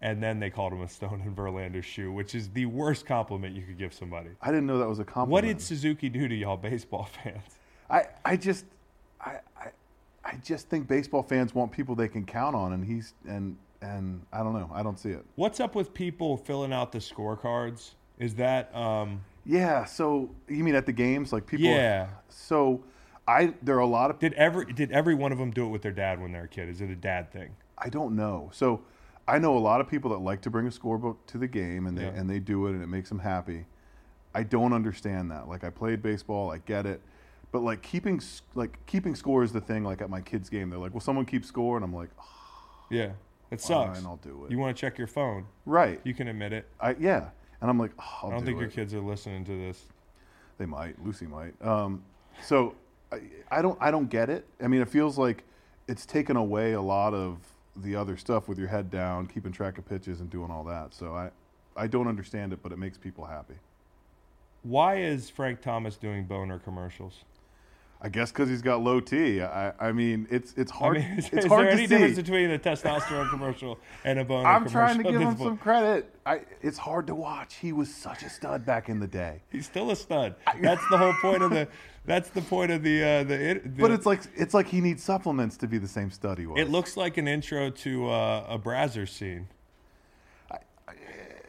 [0.03, 3.55] and then they called him a stone in Verlander's shoe, which is the worst compliment
[3.55, 4.31] you could give somebody.
[4.43, 5.31] I didn't know that was a compliment.
[5.33, 7.59] What did Suzuki do to y'all baseball fans?
[7.89, 8.67] I, I just
[10.27, 14.27] I just think baseball fans want people they can count on and he's and and
[14.33, 14.69] I don't know.
[14.75, 15.25] I don't see it.
[15.37, 17.93] What's up with people filling out the scorecards?
[18.19, 22.09] Is that um Yeah, so you mean at the games like people yeah?
[22.29, 22.83] So
[23.29, 25.69] I there are a lot of Did every did every one of them do it
[25.69, 26.69] with their dad when they were a kid?
[26.69, 27.55] Is it a dad thing?
[27.79, 28.51] I don't know.
[28.53, 28.83] So
[29.29, 31.87] I know a lot of people that like to bring a scorebook to the game
[31.87, 32.15] and they Yeah.
[32.17, 33.67] and they do it and it makes them happy.
[34.35, 35.49] I don't understand that.
[35.49, 37.01] Like I played baseball, I get it.
[37.57, 38.21] But like keeping
[38.55, 40.69] like keeping score is the thing like at my kids game.
[40.69, 42.25] They're like, "Well, someone keep score?" and I'm like, oh,
[42.91, 43.13] Yeah,
[43.51, 43.99] it sucks.
[43.99, 44.51] Fine, I'll do it.
[44.51, 45.47] You want to check your phone?
[45.65, 46.67] "Right." You can admit it.
[46.79, 47.31] I yeah.
[47.63, 48.61] And I'm like, oh, I'll I don't do think it.
[48.61, 49.85] your kids are listening to this.
[50.59, 51.03] They might.
[51.03, 51.55] Lucy might.
[51.63, 52.03] Um,
[52.43, 52.75] so
[53.11, 53.79] I, I don't.
[53.81, 54.45] I don't get it.
[54.63, 55.43] I mean, it feels like
[55.89, 57.39] it's taken away a lot of
[57.75, 60.93] the other stuff with your head down, keeping track of pitches, and doing all that.
[60.93, 61.31] So I,
[61.75, 63.55] I don't understand it, but it makes people happy.
[64.63, 67.25] Why is Frank Thomas doing boner commercials?
[68.03, 69.41] I guess because he's got low T.
[69.43, 70.97] I, I mean, it's it's I hard.
[70.99, 71.95] mean, is, it's is hard there to any see.
[71.95, 74.73] difference between a testosterone commercial and a boner I'm commercial?
[74.81, 75.39] trying to give him point?
[75.41, 76.15] some credit.
[76.27, 77.55] I, it's hard to watch.
[77.55, 79.43] He was such a stud back in the day.
[79.51, 80.35] He's still a stud.
[80.61, 81.69] That's the whole point of the.
[82.05, 83.69] That's the point of the uh, the, the.
[83.81, 86.61] But it's like it's like he needs supplements to be the same stud he was.
[86.61, 89.49] It looks like an intro to uh, a Brazzers scene.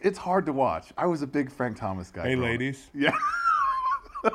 [0.02, 0.88] it's hard to watch.
[0.98, 2.24] I was a big Frank Thomas guy.
[2.24, 2.40] Hey, up.
[2.42, 3.12] ladies, Yeah.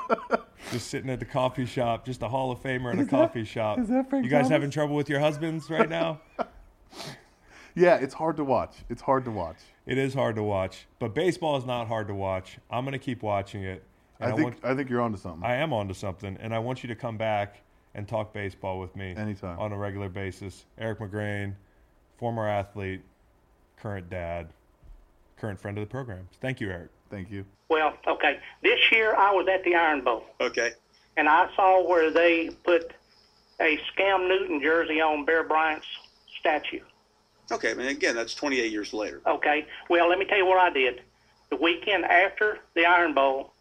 [0.72, 3.78] just sitting at the coffee shop, just a Hall of Famer in a coffee shop.
[3.78, 4.50] is that Frank you guys Thomas?
[4.50, 6.20] having trouble with your husbands right now?
[7.74, 8.74] Yeah, it's hard to watch.
[8.90, 9.56] It's hard to watch.
[9.86, 12.58] it is hard to watch, but baseball is not hard to watch.
[12.70, 13.82] I'm gonna keep watching it.
[14.20, 15.42] I I, think want, I think you're onto something.
[15.42, 17.62] I am onto something, and I want you to come back
[17.94, 19.58] and talk baseball with me Anytime.
[19.58, 20.66] on a regular basis.
[20.76, 21.54] Eric McGrain,
[22.18, 23.00] former athlete,
[23.78, 24.48] current dad,
[25.38, 26.28] current friend of the program.
[26.42, 26.90] Thank you, Eric.
[27.08, 27.46] Thank you.
[27.72, 28.38] Well, okay.
[28.62, 30.72] This year I was at the Iron Bowl, Okay.
[31.16, 32.92] and I saw where they put
[33.60, 35.86] a Scam Newton jersey on Bear Bryant's
[36.38, 36.80] statue.
[37.50, 37.70] Okay.
[37.70, 39.22] I mean, again, that's 28 years later.
[39.26, 39.66] Okay.
[39.88, 41.00] Well, let me tell you what I did.
[41.48, 43.54] The weekend after the Iron Bowl,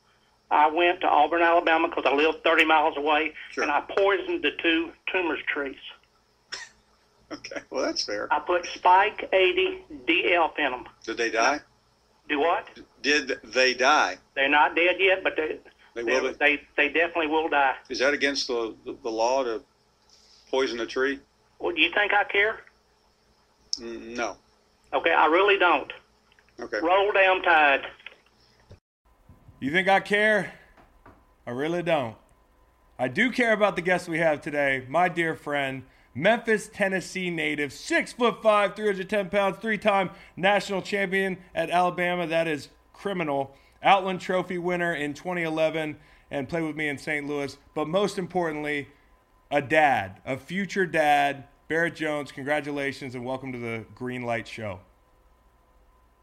[0.50, 3.64] I went to Auburn, Alabama, because I live 30 miles away, Sure.
[3.64, 5.80] and I poisoned the two Toomer's trees.
[7.32, 7.62] Okay.
[7.70, 8.28] Well, that's fair.
[8.30, 10.84] I put Spike 80 DF in them.
[11.06, 11.62] Did they die?
[12.32, 12.66] Do what?
[13.02, 14.18] Did they die?
[14.36, 15.60] They're not dead yet, but they
[15.96, 16.34] They they, will.
[16.40, 17.76] they, they definitely will die.
[17.90, 19.62] Is that against the, the, the law to
[20.50, 21.20] poison a tree?
[21.60, 22.62] Well, do you think I care?
[23.82, 24.38] Mm, no.
[24.94, 25.92] Okay, I really don't.
[26.58, 26.78] Okay.
[26.82, 27.82] Roll damn tide.
[29.60, 30.54] You think I care?
[31.46, 32.16] I really don't.
[32.98, 35.84] I do care about the guest we have today, my dear friend,
[36.14, 42.28] Memphis, Tennessee native, six foot five, 310 pounds, three time national champion at Alabama.
[42.28, 43.56] That is criminal.
[43.84, 45.98] Outland Trophy winner in 2011
[46.30, 47.28] and played with me in St.
[47.28, 47.58] Louis.
[47.74, 48.90] But most importantly,
[49.50, 51.46] a dad, a future dad.
[51.68, 54.82] Barrett Jones, congratulations and welcome to the Green Light Show.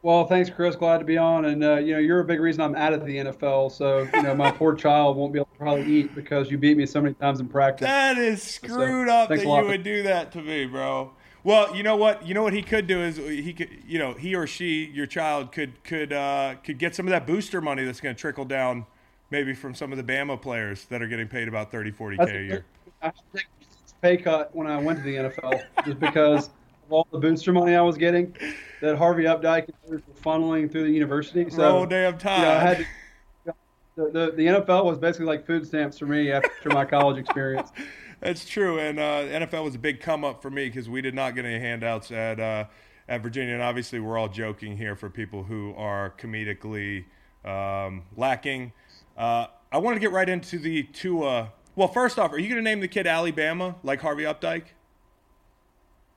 [0.03, 0.77] Well, thanks, Chris.
[0.77, 1.47] Glad to be on.
[1.47, 3.73] And uh, you know, you're a big reason I'm out of the NFL.
[3.73, 6.77] So you know, my poor child won't be able to probably eat because you beat
[6.77, 7.87] me so many times in practice.
[7.87, 11.13] That is screwed up that you would do that to me, bro.
[11.43, 12.27] Well, you know what?
[12.27, 15.07] You know what he could do is he could, you know, he or she, your
[15.07, 18.45] child, could could uh, could get some of that booster money that's going to trickle
[18.45, 18.87] down,
[19.31, 22.25] maybe from some of the Bama players that are getting paid about 30, 40 k
[22.25, 22.65] a year.
[23.03, 26.51] I take a pay cut when I went to the NFL just because
[26.91, 28.35] all the booster money I was getting
[28.81, 31.49] that Harvey Updyke was funneling through the university.
[31.51, 33.55] So Roll damn you know, I had to,
[33.97, 37.71] the, the, the NFL was basically like food stamps for me after my college experience.
[38.21, 41.15] That's true, and uh, NFL was a big come up for me because we did
[41.15, 42.65] not get any handouts at uh,
[43.09, 47.05] at Virginia, and obviously we're all joking here for people who are comedically
[47.45, 48.73] um, lacking.
[49.17, 51.53] Uh, I want to get right into the Tua.
[51.77, 54.65] Well, first off, are you going to name the kid Alabama like Harvey Updyke?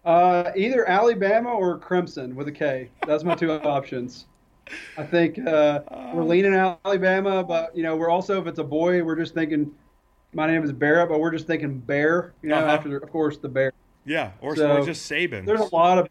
[0.04, 2.89] Uh, either Alabama or Crimson with a K.
[3.06, 4.26] That's my two options.
[4.97, 5.82] I think uh,
[6.14, 9.72] we're leaning Alabama, but you know we're also if it's a boy, we're just thinking.
[10.34, 12.34] My name is Barrett, but we're just thinking Bear.
[12.41, 12.68] You know, Uh-huh.
[12.72, 13.74] after of course the Bear.
[14.06, 15.45] Yeah, or, So, or just Saban.
[15.45, 16.08] There's a lot of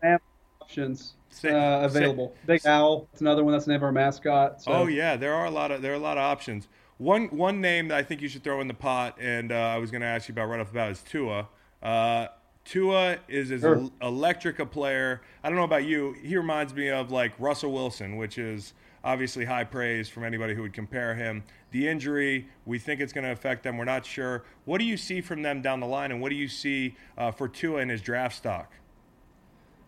[0.60, 2.34] options Sa- uh, available.
[2.46, 4.62] Big Owl, it's another one that's the name of our mascot.
[4.62, 4.72] So.
[4.72, 6.68] Oh yeah, there are a lot of there are a lot of options.
[6.98, 9.78] One one name that I think you should throw in the pot, and uh, I
[9.78, 11.48] was going to ask you about right off the bat is Tua.
[11.82, 12.26] Uh,
[12.64, 13.90] Tua is as Sure.
[14.02, 15.22] electric a player.
[15.42, 16.14] I don't know about you.
[16.22, 20.62] He reminds me of like Russell Wilson, which is obviously high praise from anybody who
[20.62, 21.42] would compare him.
[21.70, 23.78] The injury, we think it's going to affect them.
[23.78, 24.44] We're not sure.
[24.66, 27.30] What do you see from them down the line, and what do you see uh,
[27.30, 28.72] for Tua and his draft stock?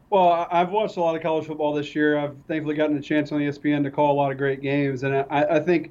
[0.08, 2.18] Well, I- I've watched a lot of college football this year.
[2.18, 5.14] I've thankfully gotten a chance on ESPN to call a lot of great games, and
[5.14, 5.90] I, I think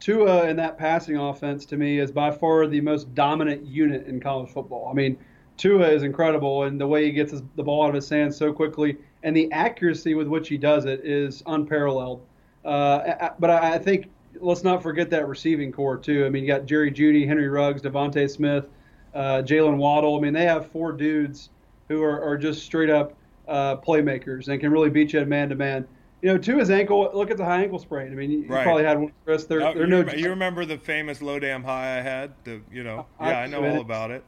[0.00, 4.20] Tua in that passing offense to me is by far the most dominant unit in
[4.20, 4.88] college football.
[4.90, 5.16] I mean,
[5.56, 8.36] Tua is incredible, and the way he gets his, the ball out of his hands
[8.36, 12.20] so quickly, and the accuracy with which he does it is unparalleled.
[12.64, 14.08] Uh, I- but I, I think
[14.40, 16.26] let's not forget that receiving corps too.
[16.26, 18.66] I mean, you got Jerry Jeudy, Henry Ruggs, DeVonta Smith,
[19.14, 20.16] uh, Jaylen Waddle.
[20.16, 21.50] I mean, they have four dudes
[21.88, 23.14] who are, are just straight up
[23.46, 25.86] uh, playmakers and can really beat you at man to man.
[26.22, 28.10] You know, to his ankle, look at the high ankle sprain.
[28.10, 28.64] I mean, you, you Right.
[28.64, 29.44] probably had one, Chris.
[29.44, 30.12] They're, Uh, they're you, no.
[30.14, 32.32] you remember the famous low damn high I had?
[32.44, 34.24] The you know, I- yeah, I know all about it.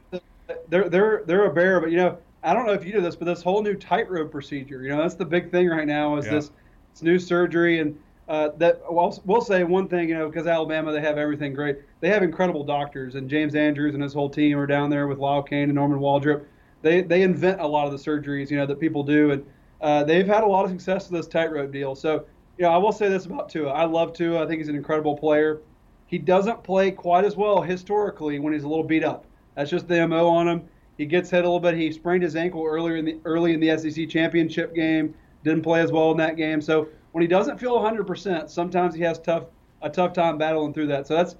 [0.69, 3.15] They're they're they're a bear, but you know, I don't know if you know this,
[3.15, 6.25] but this whole new tightrope procedure, you know, that's the big thing right now is
[6.25, 6.33] Yeah.
[6.33, 6.51] this,
[6.93, 10.91] this new surgery and uh, that well, we'll say one thing, you know, because Alabama
[10.91, 11.77] they have everything great.
[12.01, 15.17] They have incredible doctors, and James Andrews and his whole team are down there with
[15.17, 16.45] Lyle Cain and Norman Waldrop.
[16.81, 19.45] They they invent a lot of the surgeries, you know, that people do, and
[19.81, 21.95] uh, they've had a lot of success with this tightrope deal.
[21.95, 22.25] So,
[22.57, 23.71] you know, I will say this about Tua.
[23.71, 24.43] I love Tua.
[24.43, 25.63] I think he's an incredible player.
[26.05, 29.27] He doesn't play quite as well historically when he's a little beat up.
[29.57, 30.69] That's just the mo on him.
[30.97, 31.75] He gets hit a little bit.
[31.75, 35.13] He sprained his ankle earlier in the early in the SEC championship game.
[35.43, 36.61] Didn't play as well in that game.
[36.61, 39.45] So when he doesn't feel 100%, sometimes he has tough
[39.81, 41.07] a tough time battling through that.
[41.07, 41.35] So that's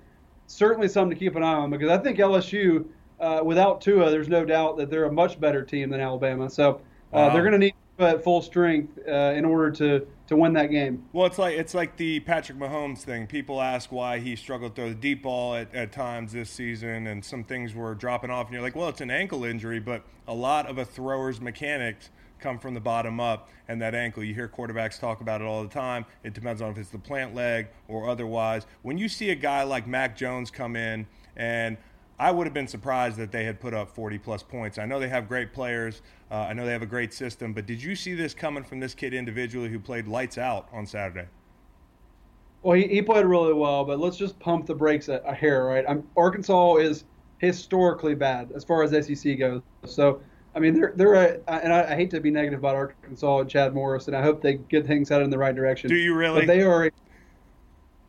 [0.47, 2.85] certainly something to keep an eye on because I think LSU,
[3.19, 6.49] uh, without Tua, there's no doubt that they're a much better team than Alabama.
[6.49, 6.77] So uh,
[7.13, 7.33] Wow.
[7.33, 11.05] they're going to need at full strength uh, in order to to win that game.
[11.13, 13.27] Well, it's like it's like the Patrick Mahomes thing.
[13.27, 17.07] People ask why he struggled to throw the deep ball at, at times this season,
[17.07, 18.47] and some things were dropping off.
[18.47, 22.09] And you're like, well, it's an ankle injury, but a lot of a thrower's mechanics
[22.39, 24.23] come from the bottom up, and that ankle.
[24.23, 26.05] You hear quarterbacks talk about it all the time.
[26.23, 28.65] It depends on if it's the plant leg or otherwise.
[28.81, 31.77] When you see a guy like Mac Jones come in and
[32.19, 34.77] I would have been surprised that they had put up 40 plus points.
[34.79, 36.01] I know they have great players.
[36.31, 37.53] Uh, I know they have a great system.
[37.53, 40.87] But did you see this coming from this kid individually who played lights out on
[40.87, 41.27] Saturday?
[42.63, 45.65] Well, he, he played really well, but let's just pump the brakes a, a hair,
[45.65, 45.85] right?
[45.87, 47.05] I'm, Arkansas is
[47.37, 49.61] historically bad as far as SEC goes.
[49.85, 50.19] So,
[50.55, 53.49] I mean, they're they're a, and I, I hate to be negative about Arkansas and
[53.49, 55.87] Chad Morris, and I hope they get things headed in the right direction.
[55.87, 56.41] Do you really?
[56.41, 56.87] But they are.
[56.87, 56.91] a-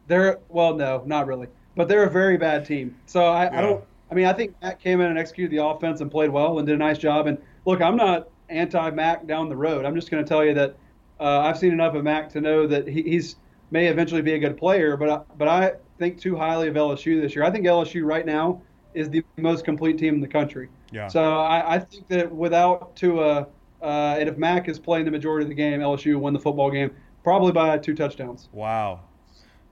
[0.07, 2.97] They're well, no, not really, but they're a very bad team.
[3.05, 3.59] So I, Yeah.
[3.59, 3.85] I don't.
[4.11, 6.67] I mean, I think Mac came in and executed the offense and played well and
[6.67, 7.27] did a nice job.
[7.27, 9.85] And look, I'm not anti Mac down the road.
[9.85, 10.77] I'm just going to tell you that
[11.21, 13.37] uh, I've seen enough of Mac to know that he, he's
[13.71, 17.21] may eventually be a good player, but I, but I think too highly of LSU
[17.21, 17.45] this year.
[17.45, 18.63] I think LSU right now
[18.95, 20.71] is the most complete team in the country.
[20.91, 21.09] Yeah.
[21.09, 23.47] So I, I think that without Tua,
[23.83, 26.41] uh, and if Mac is playing the majority of the game, LSU will win the
[26.41, 26.91] football game
[27.23, 28.49] probably by two touchdowns.
[28.53, 29.01] Wow.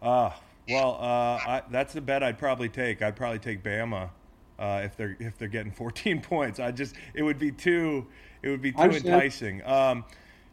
[0.03, 0.31] Uh,
[0.69, 3.01] well, uh, I, that's the bet I'd probably take.
[3.01, 4.11] I'd probably take Bama
[4.59, 6.61] uh, if they're if they're getting 14 points.
[6.61, 8.07] I just it would be too
[8.43, 9.65] it would be too enticing.
[9.65, 10.05] Um,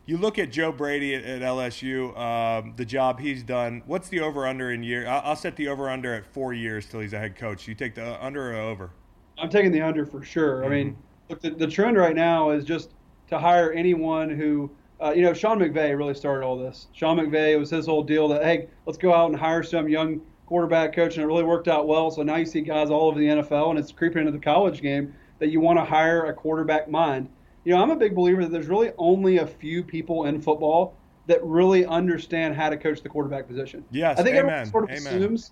[0.06, 3.82] you look at Joe Brady at, at LSU, um, the job he's done.
[3.86, 5.08] What's the over under in year?
[5.08, 7.68] I'll, I'll set the over under at four years till he's a head coach.
[7.68, 8.92] You take the under or over?
[9.38, 10.66] I'm taking the under for sure.
[10.66, 11.02] I mean, Mm-hmm.
[11.30, 12.92] look, the, the trend right now is just
[13.30, 14.70] to hire anyone who,
[15.02, 16.88] uh, you know, Sean McVay really started all this.
[16.92, 19.88] Sean McVay it was his whole deal that hey, let's go out and hire some
[19.88, 22.12] young quarterback coach, and it really worked out well.
[22.12, 24.82] So now you see guys all over the NFL, and it's creeping into the college
[24.82, 27.30] game that you want to hire a quarterback mind.
[27.64, 30.96] You know, I'm a big believer that there's really only a few people in football
[31.28, 33.86] that really understand how to coach the quarterback position.
[33.92, 35.16] Yes, I think amen, everyone sort of amen.
[35.16, 35.52] assumes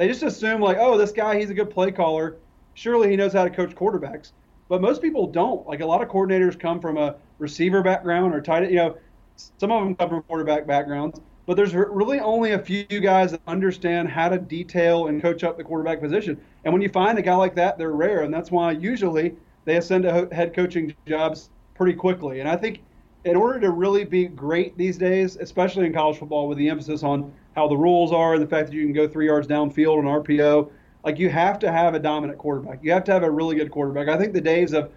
[0.00, 2.38] they just assume like, oh, this guy, he's a good play caller.
[2.72, 4.32] Surely he knows how to coach quarterbacks.
[4.66, 5.66] But most people don't.
[5.66, 8.70] Like a lot of coordinators come from a receiver background or tight.
[8.70, 8.96] You know,
[9.36, 11.20] some of them come from quarterback backgrounds.
[11.46, 15.56] But there's really only a few guys that understand how to detail and coach up
[15.56, 16.40] the quarterback position.
[16.64, 19.34] And when you find a guy like that, they're rare, and that's why usually
[19.64, 22.40] they ascend to head coaching jobs pretty quickly.
[22.40, 22.80] And I think
[23.24, 27.02] in order to really be great these days, especially in college football, with the emphasis
[27.02, 29.98] on how the rules are and the fact that you can go three yards downfield
[29.98, 30.70] on RPO,
[31.04, 32.80] like you have to have a dominant quarterback.
[32.82, 34.08] You have to have a really good quarterback.
[34.08, 34.92] I think the days of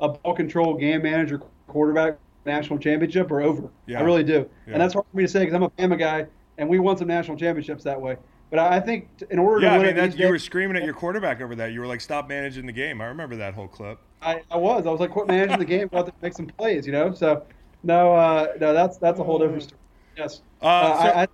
[0.00, 3.68] a ball control game manager quarterback national championship are over.
[3.86, 4.00] Yeah.
[4.00, 4.72] I really do, Yeah.
[4.74, 6.26] and that's hard for me to say because I'm a Bama guy
[6.56, 8.16] and we won some national championships that way.
[8.50, 10.76] But I I think in order Yeah, to I win mean, that, you were screaming
[10.76, 11.72] at your quarterback over that.
[11.72, 13.98] You were like, "Stop managing the game." I remember that whole clip.
[14.22, 14.86] I, I was.
[14.86, 16.92] I was like, quit managing the game, go out there and make some plays, you
[16.92, 17.12] know.
[17.12, 17.44] So,
[17.84, 19.78] no, uh, no, that's that's a whole different story.
[20.16, 21.26] Yes, Uh, uh, so- I, I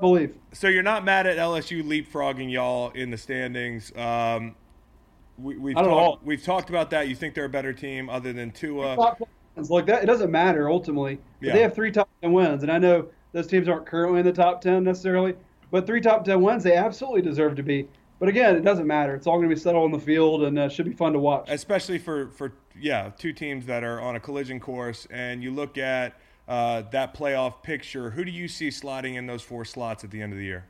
[0.00, 0.34] believe.
[0.52, 3.92] So you're not mad at LSU leapfrogging y'all in the standings.
[3.96, 4.54] Um,
[5.38, 6.12] we, we've Not at all.
[6.12, 7.08] talked, we've talked about that.
[7.08, 9.16] You think they're a better team other than Tua?
[9.56, 11.18] Like that, it doesn't matter ultimately.
[11.40, 11.52] Yeah.
[11.52, 14.32] They have three top ten wins, and I know those teams aren't currently in the
[14.32, 15.34] top ten necessarily,
[15.70, 17.88] but three top ten wins they absolutely deserve to be.
[18.18, 19.14] But again, it doesn't matter.
[19.14, 21.18] It's all going to be settled on the field, and uh, should be fun to
[21.18, 21.46] watch.
[21.48, 25.76] especially for for yeah two teams that are on a collision course and you look
[25.76, 30.10] at uh, that playoff picture who do you see sliding in those four slots at
[30.10, 30.64] the end of the year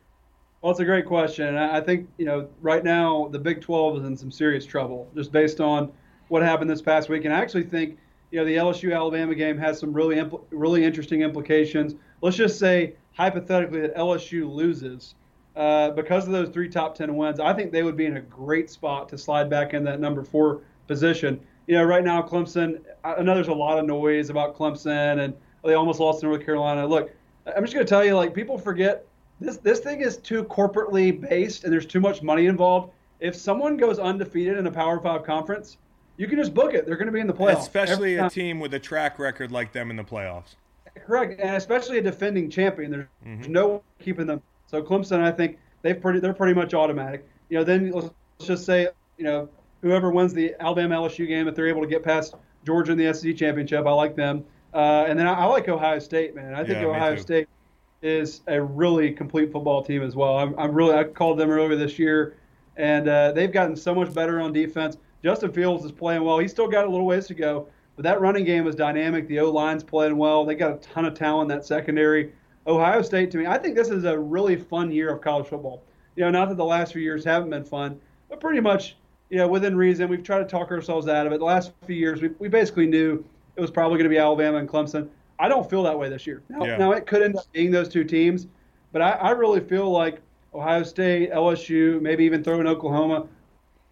[0.60, 3.60] Well, it's a great question, and I I think you know right now the Big
[3.60, 5.92] 12 is in some serious trouble just based on
[6.28, 7.98] what happened this past week, and I actually think
[8.32, 11.94] you know the LSU Alabama game has some really impl- really interesting implications.
[12.22, 15.14] Let's just say hypothetically that LSU loses
[15.54, 17.38] uh, because of those three top 10 wins.
[17.38, 20.24] I think they would be in a great spot to slide back in that number
[20.24, 21.38] four position.
[21.66, 22.80] You know, right now Clemson.
[23.04, 26.44] I know there's a lot of noise about Clemson, and they almost lost to North
[26.44, 26.86] Carolina.
[26.86, 27.12] Look,
[27.46, 29.06] I'm just going to tell you, like people forget
[29.40, 32.92] this this thing is too corporately based and there's too much money involved.
[33.20, 35.76] If someone goes undefeated in a Power Five conference,
[36.22, 36.86] you can just book it.
[36.86, 37.58] They're going to be in the playoffs.
[37.58, 40.54] especially a team with a track record like them in the playoffs
[41.06, 42.90] Correct, and especially a defending champion.
[42.90, 43.50] There's Mm-hmm.
[43.52, 44.40] no keeping them.
[44.66, 47.26] So Clemson, I think they've pretty they're pretty much automatic.
[47.48, 48.10] You know, then let's
[48.40, 49.48] just say you know
[49.80, 53.12] whoever wins the Alabama LSU game, if they're able to get past Georgia in the
[53.12, 54.44] SEC championship, I like them.
[54.74, 56.54] Uh, and then I, I like Ohio State, man.
[56.54, 57.16] I think Yeah, Ohio.
[57.16, 57.48] State
[58.02, 60.36] is a really complete football team as well.
[60.38, 62.36] I'm, I'm really I called them earlier this year,
[62.76, 64.96] and uh, they've gotten so much better on defense.
[65.22, 66.38] Justin Fields is playing well.
[66.38, 69.28] He's still got a little ways to go, but that running game is dynamic.
[69.28, 70.44] The O line's playing well.
[70.44, 72.32] They got a ton of talent in that secondary.
[72.66, 75.82] Ohio State, to me, I think this is a really fun year of college football.
[76.16, 78.96] You know, not that the last few years haven't been fun, but pretty much,
[79.30, 80.08] you know, within reason.
[80.08, 81.38] We've tried to talk ourselves out of it.
[81.38, 83.24] The last few years, we, we basically knew
[83.56, 85.08] it was probably going to be Alabama and Clemson.
[85.38, 86.42] I don't feel that way this year.
[86.48, 86.76] Now, Yeah.
[86.76, 88.46] now it could end up being those two teams,
[88.92, 90.20] but I, I really feel like
[90.54, 93.26] Ohio State, LSU, maybe even throw in Oklahoma.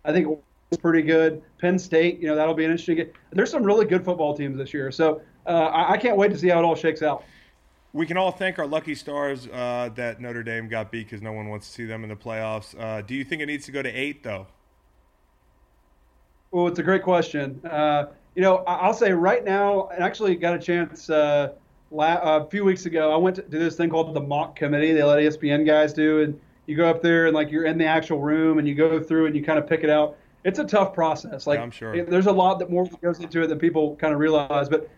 [0.04, 0.38] I think
[0.78, 1.42] pretty good.
[1.58, 3.10] Penn State, you know, that'll be an interesting game.
[3.32, 6.38] There's some really good football teams this year, so uh, I, I can't wait to
[6.38, 7.24] see how it all shakes out.
[7.92, 11.32] we can all thank our lucky stars uh, that notre dame got beat because no
[11.32, 13.72] one wants to see them in the playoffs uh, do you think it needs to
[13.72, 14.46] go to eight though
[16.52, 17.60] Well, it's a great question.
[17.64, 18.06] Uh,
[18.36, 21.52] you know, I- I'll say right now, I actually got a chance uh,
[21.90, 23.12] la- a few weeks ago.
[23.12, 24.92] I went to do this thing called the mock committee.
[24.92, 27.86] They let ESPN guys do, and you go up there and like you're in the
[27.86, 30.16] actual room and you go through and you kind of pick it out.
[30.44, 31.46] It's a tough process.
[31.46, 32.04] Like, Yeah, I'm sure.
[32.04, 34.68] there's a lot that more goes into it than people kind of realize.
[34.68, 34.88] But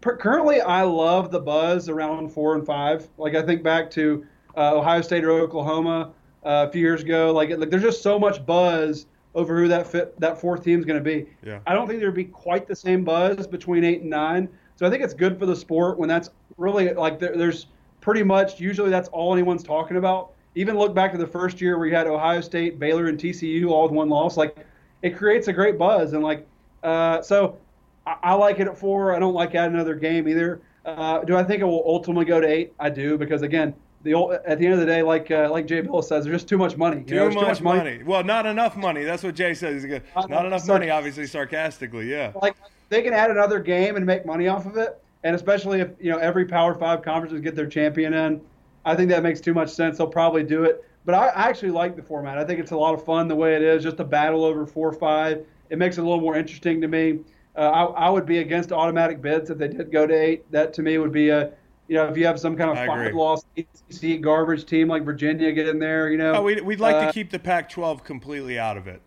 [0.00, 3.08] per- currently, I love the buzz around four and five.
[3.18, 4.24] Like I think back to
[4.56, 6.12] uh, Ohio State or Oklahoma
[6.44, 7.32] uh, a few years ago.
[7.32, 10.84] Like, like there's just so much buzz over who that fit, that fourth team is
[10.84, 11.26] going to be.
[11.44, 11.60] Yeah.
[11.66, 14.48] I don't think there'd be quite the same buzz between eight and nine.
[14.76, 17.66] So I think it's good for the sport when that's really like there, there's
[18.00, 20.32] pretty much usually that's all anyone's talking about.
[20.54, 23.68] Even look back to the first year where you had Ohio State, Baylor, and TCU
[23.70, 24.36] all with one loss.
[24.36, 24.56] Like
[25.02, 26.46] it creates a great buzz, and like
[26.82, 27.58] uh, so,
[28.06, 29.14] I, I like it at four.
[29.14, 30.60] I don't like adding another game either.
[30.84, 32.72] Uh, do I think it will ultimately go to eight?
[32.78, 35.66] I do because again, the old, at the end of the day, like uh, like
[35.66, 37.02] Jay Bilas says, there's just too much money.
[37.02, 38.02] Too, know, there's much, money.
[38.02, 39.04] Well, not enough money.
[39.04, 39.82] That's what Jay says.
[39.82, 40.02] He's good.
[40.14, 42.10] Not Not enough enough money, obviously, sarcastically.
[42.10, 42.32] Yeah.
[42.40, 42.56] like
[42.88, 46.10] they can add another game and make money off of it, and especially if you
[46.10, 48.40] know every Power Five conferences get their champion in,
[48.84, 49.98] I think that makes too much sense.
[49.98, 50.84] They'll probably do it.
[51.08, 52.36] But I, I actually like the format.
[52.36, 54.66] I think it's a lot of fun the way it is, just a battle over
[54.66, 55.42] four or five.
[55.70, 57.20] It makes it a little more interesting to me.
[57.56, 60.44] Uh, I, I would be against automatic bids if they did go to eight.
[60.52, 61.54] That to me would be a,
[61.88, 63.18] you know, if you have some kind of I five agree.
[63.18, 66.34] loss ACC garbage team like Virginia get in there, you know.
[66.34, 69.00] Oh, we'd, we'd like Uh, to keep the Pac-12 completely out of it.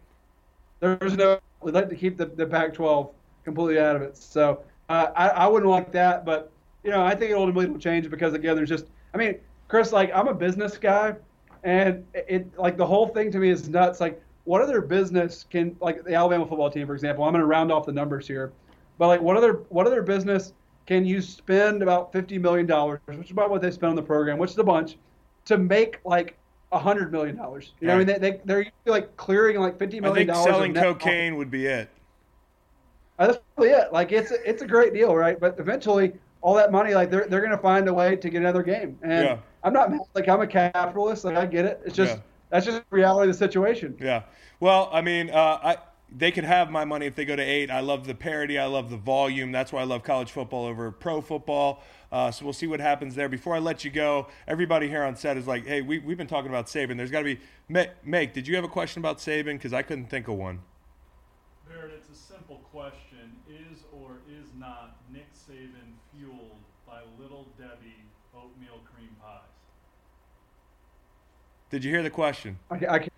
[0.80, 1.38] There's no.
[1.62, 3.12] We'd like to keep the, the Pac-12
[3.45, 4.18] completely out of it.
[4.18, 6.52] So uh, I, I wouldn't like that, but
[6.84, 8.86] you know I think it ultimately will change because again, there's just.
[9.14, 9.36] I mean,
[9.68, 11.14] Chris, like I'm a business guy,
[11.64, 13.99] and it, like the whole thing to me is nuts.
[13.99, 17.24] Like, what other business can like the Alabama football team, for example?
[17.24, 18.51] I'm going to round off the numbers here,
[18.97, 20.53] but like what other what other business
[20.88, 24.01] can you spend about fifty million dollars, which is about what they spend on the
[24.01, 24.97] program, which is a bunch,
[25.45, 26.38] to make like
[26.72, 27.74] a hundred million dollars?
[27.80, 30.28] You know, what I mean, they, they they're usually like clearing like fifty I million
[30.28, 30.53] think dollars.
[30.53, 31.89] selling net cocaine would be it.
[33.20, 33.93] uh, That's probably it.
[33.93, 35.39] Like it's a, it's a great deal, right?
[35.39, 38.64] But eventually, all that money, like they're they're gonna find a way to get another
[38.64, 38.97] game.
[39.03, 39.38] And Yeah.
[39.64, 41.24] I'm not like I'm a capitalist.
[41.26, 41.82] Like I get it.
[41.86, 42.22] It's just Yeah.
[42.49, 43.95] that's just the reality of the situation.
[43.99, 44.24] Yeah.
[44.59, 45.78] Well, I mean, uh, I
[46.14, 47.72] they could have my money if they go to eight.
[47.72, 48.59] I love the parity.
[48.59, 49.51] I love the volume.
[49.51, 51.82] That's why I love college football over pro football.
[52.12, 53.30] Uh, so we'll see what happens there.
[53.30, 56.28] Before I let you go, everybody here on set is like, "Hey, we we've been
[56.28, 56.97] talking about Saban.
[56.97, 57.39] There's got to be."
[58.03, 59.53] Make, did you have a question about Saban?
[59.53, 60.59] Because I couldn't think of one.
[61.70, 63.32] Barrett, it's a simple question.
[63.47, 68.03] Is or is not Nick Saban fueled by Little Debbie
[68.36, 69.39] oatmeal cream pies?
[71.72, 72.59] Did you hear the question?
[72.69, 73.09] I, I can,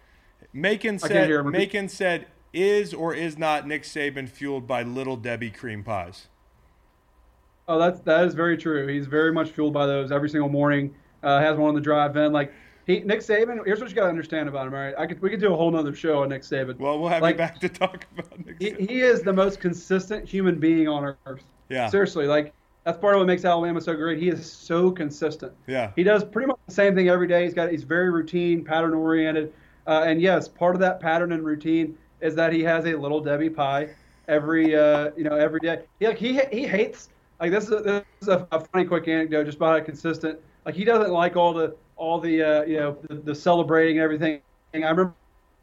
[0.54, 1.46] Macon said.
[1.46, 6.28] Macon said, "Is or is not Nick Saban fueled by Little Debbie cream pies?"
[7.68, 8.88] oh, that's that is very true.
[8.88, 10.94] He's very much fueled by those every single morning.
[11.22, 12.32] Uh, has one on the drive in.
[12.34, 12.54] Like
[12.86, 13.66] he, Nick Saban.
[13.66, 14.74] Here's what you got to understand about him.
[14.74, 16.78] All right, I could we could do a whole nother show on Nick Saban.
[16.78, 19.60] Well, we'll have Like, you back to talk about Nick he, he is the most
[19.60, 21.44] consistent human being on earth.
[21.70, 21.90] Yeah.
[21.90, 22.54] Seriously, like
[22.84, 24.20] that's part of what makes Alabama so great.
[24.20, 25.54] He is so consistent.
[25.68, 25.92] Yeah.
[25.96, 27.44] He does pretty much the same thing every day.
[27.44, 29.54] He's got he's very routine, pattern oriented,
[29.88, 33.22] uh, and yes, part of that pattern and routine is that he has a little
[33.22, 33.90] Debbie pie
[34.28, 35.84] every uh, you know every day.
[36.00, 37.10] He like he he hates
[37.40, 40.40] like this is a, this is a, a funny quick anecdote just about how consistent.
[40.66, 44.04] Like he doesn't like all the all the uh, you know the, the celebrating and
[44.04, 44.42] everything.
[44.74, 45.14] I remember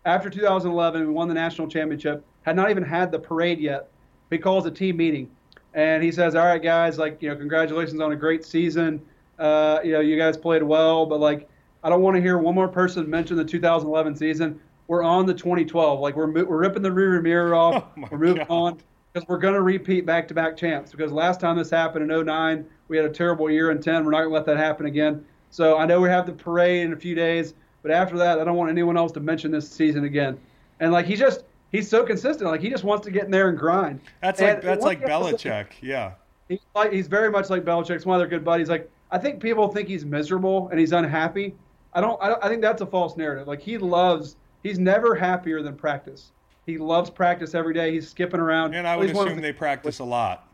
[0.05, 2.25] after 2011, we won the national championship.
[2.43, 3.89] Had not even had the parade yet.
[4.31, 5.31] He calls a team meeting,
[5.75, 9.01] and he says, "All right, guys, like you know, congratulations on a great season.
[9.39, 11.49] Uh, you know, you guys played well, but like,
[11.83, 14.61] I don't want to hear one more person mention the 2011 season.
[14.87, 16.01] We're on the 2012.
[16.01, 17.85] Like, we're we're ripping the rear mirror off.
[17.97, 18.51] Oh, we're moving God.
[18.51, 18.79] on
[19.12, 20.93] because we're going to repeat back-to-back champs.
[20.93, 24.05] Because last time this happened in 09, we had a terrible year in 10.
[24.05, 25.25] We're not going to let that happen again.
[25.51, 28.45] So I know we have the parade in a few days, but after that, I
[28.45, 30.39] don't want anyone else to mention this season again.
[30.79, 32.51] And like, he just he's so consistent.
[32.51, 34.01] Like, he just wants to get in there and grind.
[34.23, 35.66] That's And like that's like Belichick.
[35.81, 36.12] Yeah.
[36.49, 37.91] He's like he's very much like Belichick.
[37.91, 38.68] It's one of their good buddies.
[38.68, 41.55] Like I think people think he's miserable and he's unhappy.
[41.93, 42.21] I don't.
[42.23, 43.47] I, don't, I think that's a false narrative.
[43.49, 44.37] Like he loves.
[44.62, 46.33] He's never happier than practice.
[46.66, 47.93] He loves practice every day.
[47.93, 48.75] He's skipping around.
[48.75, 50.47] And I would He's assume the- they practice a lot.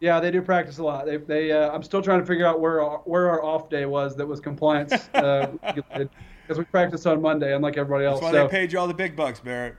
[0.00, 1.06] Yeah, they do practice a lot.
[1.06, 1.16] They.
[1.18, 1.52] They.
[1.52, 4.26] Uh, I'm still trying to figure out where our, where our off day was that
[4.26, 8.20] was compliance uh, because we practiced on Monday, unlike everybody else.
[8.20, 9.76] That's why so they paid you all the big bucks, Barrett.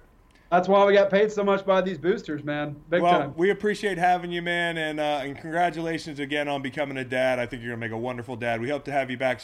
[0.53, 2.75] That's why we got paid so much by these boosters, man.
[2.89, 3.33] Big well, time.
[3.35, 7.39] we appreciate having you, man, and uh, and congratulations again on becoming a dad.
[7.39, 8.61] I think you're gonna make a wonderful dad.
[8.61, 9.41] We hope to have you back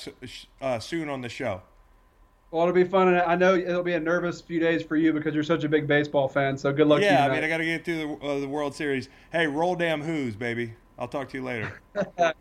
[0.62, 1.64] uh, soon on the show.
[2.52, 5.12] Well, it'll be fun, and I know it'll be a nervous few days for you
[5.12, 6.58] because you're such a big baseball fan.
[6.58, 7.02] So good luck.
[7.02, 9.10] Yeah, I mean, I got to get through the, uh, the World Series.
[9.32, 10.74] Hey, roll damn who's, baby.
[10.98, 11.80] I'll talk to you later.
[12.18, 12.34] All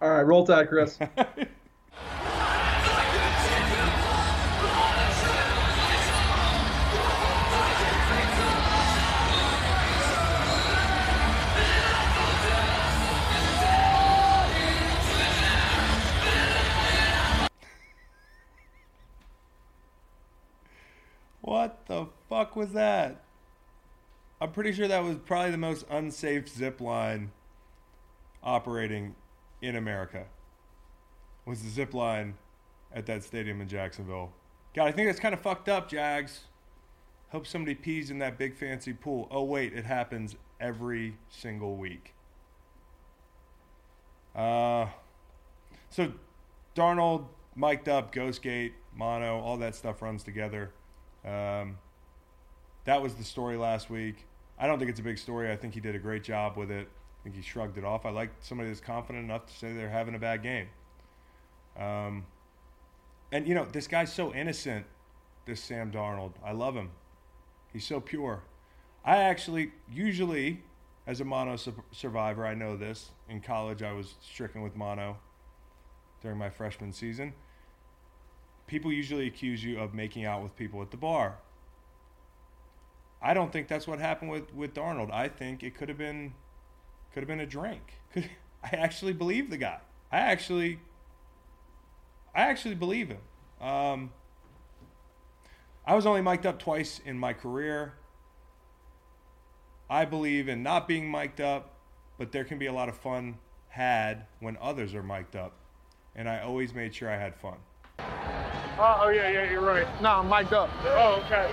[0.00, 0.98] right, roll tide, Chris.
[22.36, 23.22] fuck was that?
[24.42, 27.32] I'm pretty sure that was probably the most unsafe zip line
[28.42, 29.14] operating
[29.62, 30.26] in America.
[31.46, 32.34] Was the zip line
[32.92, 34.32] at that stadium in Jacksonville?
[34.74, 36.40] God, I think that's kind of fucked up, Jags.
[37.30, 39.28] Hope somebody pees in that big fancy pool.
[39.30, 42.12] Oh wait, it happens every single week.
[44.34, 44.88] Uh,
[45.88, 46.12] so
[46.74, 50.72] Darnold mic'd up, Ghostgate, mono, all that stuff runs together.
[51.24, 51.78] Um,
[52.86, 54.24] that was the story last week.
[54.58, 55.52] I don't think it's a big story.
[55.52, 56.88] I think he did a great job with it.
[56.88, 58.06] I think he shrugged it off.
[58.06, 60.68] I like somebody that's confident enough to say they're having a bad game.
[61.78, 62.24] Um,
[63.32, 64.86] and you know, this guy's so innocent.
[65.44, 66.90] This Sam Darnold, I love him.
[67.72, 68.42] He's so pure.
[69.04, 70.62] I actually usually,
[71.06, 73.10] as a mono su- survivor, I know this.
[73.28, 75.18] In college, I was stricken with mono
[76.22, 77.32] during my freshman season.
[78.66, 81.36] People usually accuse you of making out with people at the bar.
[83.22, 85.12] I don't think that's what happened with, with Darnold.
[85.12, 86.34] I think it could have been
[87.12, 87.82] could have been a drink.
[88.12, 88.28] Could,
[88.62, 89.78] I actually believe the guy.
[90.12, 90.80] I actually
[92.34, 93.66] I actually believe him.
[93.66, 94.10] Um,
[95.86, 97.94] I was only mic'd up twice in my career.
[99.88, 101.74] I believe in not being mic'd up,
[102.18, 103.38] but there can be a lot of fun
[103.68, 105.52] had when others are mic'd up.
[106.14, 107.56] And I always made sure I had fun.
[107.98, 109.86] Uh, oh, yeah, yeah, you're right.
[110.02, 110.70] No, I'm mic'd up.
[110.84, 111.50] Oh, okay.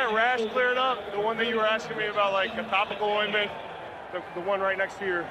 [0.00, 1.12] That rash cleared up?
[1.12, 3.50] The one that you were asking me about, like a topical ointment?
[4.12, 5.26] The, the one right next to your.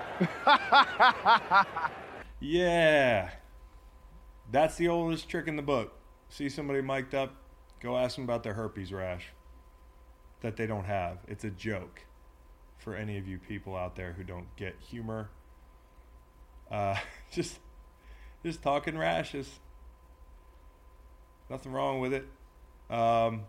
[2.39, 3.31] Yeah.
[4.51, 5.93] That's the oldest trick in the book.
[6.29, 7.35] See somebody mic'd up,
[7.81, 9.33] go ask them about their herpes rash
[10.41, 11.17] that they don't have.
[11.27, 12.05] It's a joke
[12.77, 15.29] for any of you people out there who don't get humor.
[16.71, 16.95] Uh,
[17.31, 17.59] just
[18.43, 19.59] just talking rashes.
[21.49, 22.25] Nothing wrong with it.
[22.89, 23.41] Um,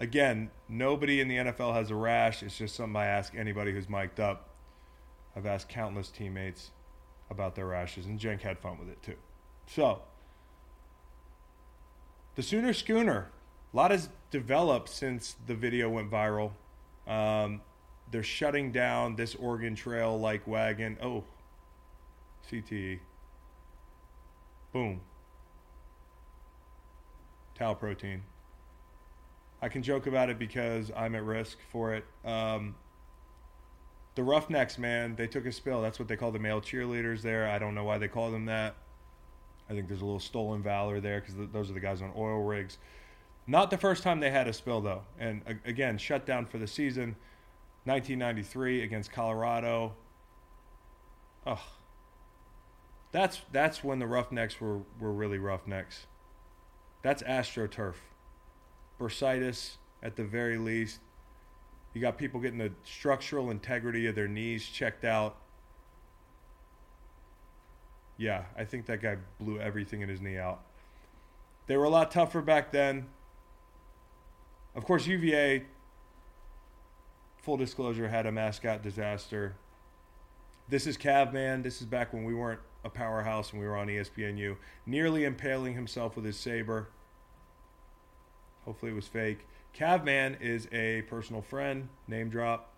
[0.00, 2.42] again, nobody in the NFL has a rash.
[2.42, 4.48] It's just something I ask anybody who's mic'd up.
[5.36, 6.72] I've asked countless teammates
[7.30, 9.14] about their rashes, and Jenk had fun with it too.
[9.66, 10.02] So,
[12.34, 13.30] the Sooner Schooner,
[13.72, 16.52] a lot has developed since the video went viral.
[17.06, 17.60] Um,
[18.10, 20.98] they're shutting down this Oregon Trail like wagon.
[21.00, 21.22] Oh,
[22.50, 22.98] CTE.
[24.72, 25.00] Boom.
[27.54, 28.22] Tau protein.
[29.62, 32.04] I can joke about it because I'm at risk for it.
[32.24, 32.74] Um,
[34.14, 35.82] the Roughnecks, man, they took a spill.
[35.82, 37.48] That's what they call the male cheerleaders there.
[37.48, 38.74] I don't know why they call them that.
[39.68, 42.12] I think there's a little stolen valor there because th- those are the guys on
[42.16, 42.78] oil rigs.
[43.46, 45.02] Not the first time they had a spill, though.
[45.18, 47.16] And a- again, shut down for the season.
[47.84, 49.94] 1993 against Colorado.
[51.46, 51.58] Ugh.
[53.12, 56.06] That's that's when the Roughnecks were, were really Roughnecks.
[57.02, 57.94] That's AstroTurf.
[59.00, 61.00] Bursitis, at the very least.
[61.94, 65.36] You got people getting the structural integrity of their knees checked out.
[68.16, 70.60] Yeah, I think that guy blew everything in his knee out.
[71.66, 73.06] They were a lot tougher back then.
[74.74, 75.64] Of course, UVA,
[77.38, 79.56] full disclosure, had a mascot disaster.
[80.68, 81.62] This is Cavman.
[81.62, 84.56] This is back when we weren't a powerhouse and we were on ESPNU.
[84.86, 86.90] Nearly impaling himself with his saber.
[88.64, 89.46] Hopefully it was fake.
[89.74, 92.72] Cavman is a personal friend, name drop.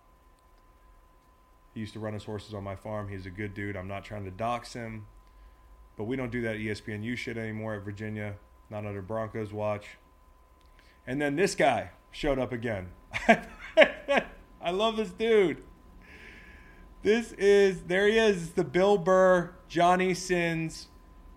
[1.73, 3.09] He used to run his horses on my farm.
[3.09, 3.75] He's a good dude.
[3.75, 5.07] I'm not trying to dox him.
[5.97, 8.35] But we don't do that ESPNU shit anymore at Virginia,
[8.69, 9.97] not under Bronco's watch.
[11.05, 12.89] And then this guy showed up again.
[14.61, 15.63] I love this dude.
[17.01, 18.51] This is, there he is.
[18.51, 20.87] The Bill Burr, Johnny Sins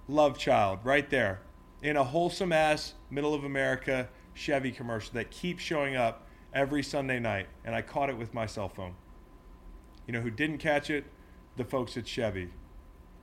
[0.06, 1.40] love child right there
[1.82, 7.18] in a wholesome ass, middle of America Chevy commercial that keeps showing up every Sunday
[7.18, 7.48] night.
[7.64, 8.94] And I caught it with my cell phone.
[10.06, 11.04] You know who didn't catch it?
[11.56, 12.50] The folks at Chevy.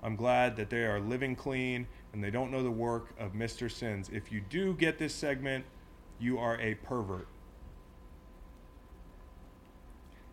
[0.01, 3.71] I'm glad that they are living clean and they don't know the work of Mr.
[3.71, 4.09] Sins.
[4.11, 5.65] If you do get this segment,
[6.19, 7.27] you are a pervert.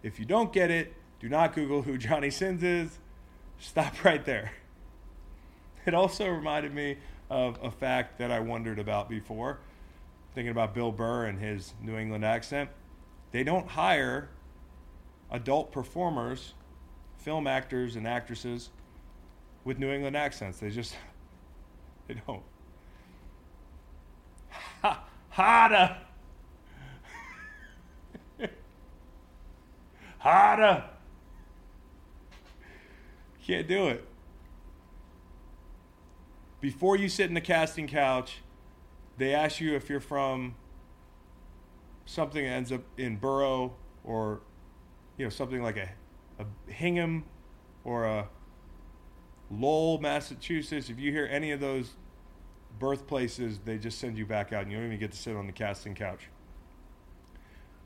[0.02, 2.98] If you don't get it, do not Google who Johnny Sins is.
[3.58, 4.52] Stop right there.
[5.86, 6.96] It also reminded me
[7.30, 9.60] of a fact that I wondered about before,
[10.34, 12.70] thinking about Bill Burr and his New England accent.
[13.32, 14.28] They don't hire
[15.30, 16.54] adult performers,
[17.18, 18.70] film actors, and actresses
[19.64, 20.58] with New England accents.
[20.58, 20.94] They just,
[22.08, 22.42] they don't.
[24.82, 25.96] Ha, harder.
[30.18, 30.84] harder.
[33.46, 34.04] Can't do it.
[36.60, 38.42] Before you sit in the casting couch,
[39.20, 40.54] they ask you if you're from
[42.06, 44.40] something that ends up in Borough or,
[45.18, 45.90] you know, something like a,
[46.38, 47.24] a Hingham
[47.84, 48.28] or a
[49.50, 50.88] Lowell, Massachusetts.
[50.88, 51.96] If you hear any of those
[52.78, 55.46] birthplaces, they just send you back out and you don't even get to sit on
[55.46, 56.28] the casting couch.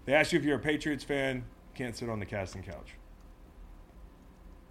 [0.04, 2.94] They ask you if you're a Patriots fan, can't sit on the casting couch.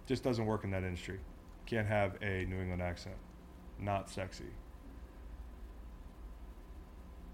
[0.06, 1.20] Just doesn't work in that industry.
[1.66, 3.16] Can't have a New England accent.
[3.78, 4.44] Not sexy.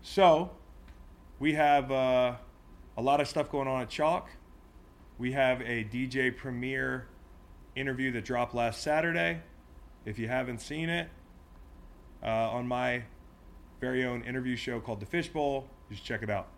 [0.03, 0.51] So,
[1.39, 2.37] we have uh,
[2.97, 4.29] a lot of stuff going on at Chalk.
[5.19, 7.07] We have a DJ Premier
[7.77, 9.41] interview that dropped last Saturday.
[10.07, 11.09] If you haven't seen it,
[12.23, 13.03] uh, on my
[13.81, 16.49] very own interview show called The Fishbowl, you should check it out.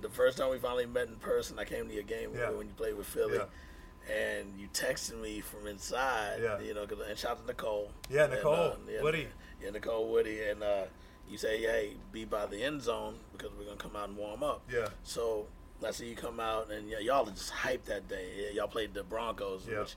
[0.00, 2.50] The first time we finally met in person, I came to your game Yeah.
[2.50, 3.36] when you played with Philly.
[3.38, 4.14] Yeah.
[4.14, 6.58] And you texted me from inside, Yeah.
[6.60, 7.92] you know, 'cause- and shout out to Nicole.
[8.08, 9.28] Yeah, And, Nicole, uh, yeah, Woody.
[9.60, 10.42] Yeah, Nicole Woody.
[10.48, 10.84] And uh,
[11.30, 14.16] you say, hey, be by the end zone because we're going to come out and
[14.16, 14.62] warm up.
[14.72, 14.88] Yeah.
[15.04, 15.46] So
[15.86, 18.50] I see you come out, and y- y'all are just hyped that day.
[18.54, 19.80] Y'all played the Broncos, Yeah.
[19.80, 19.96] which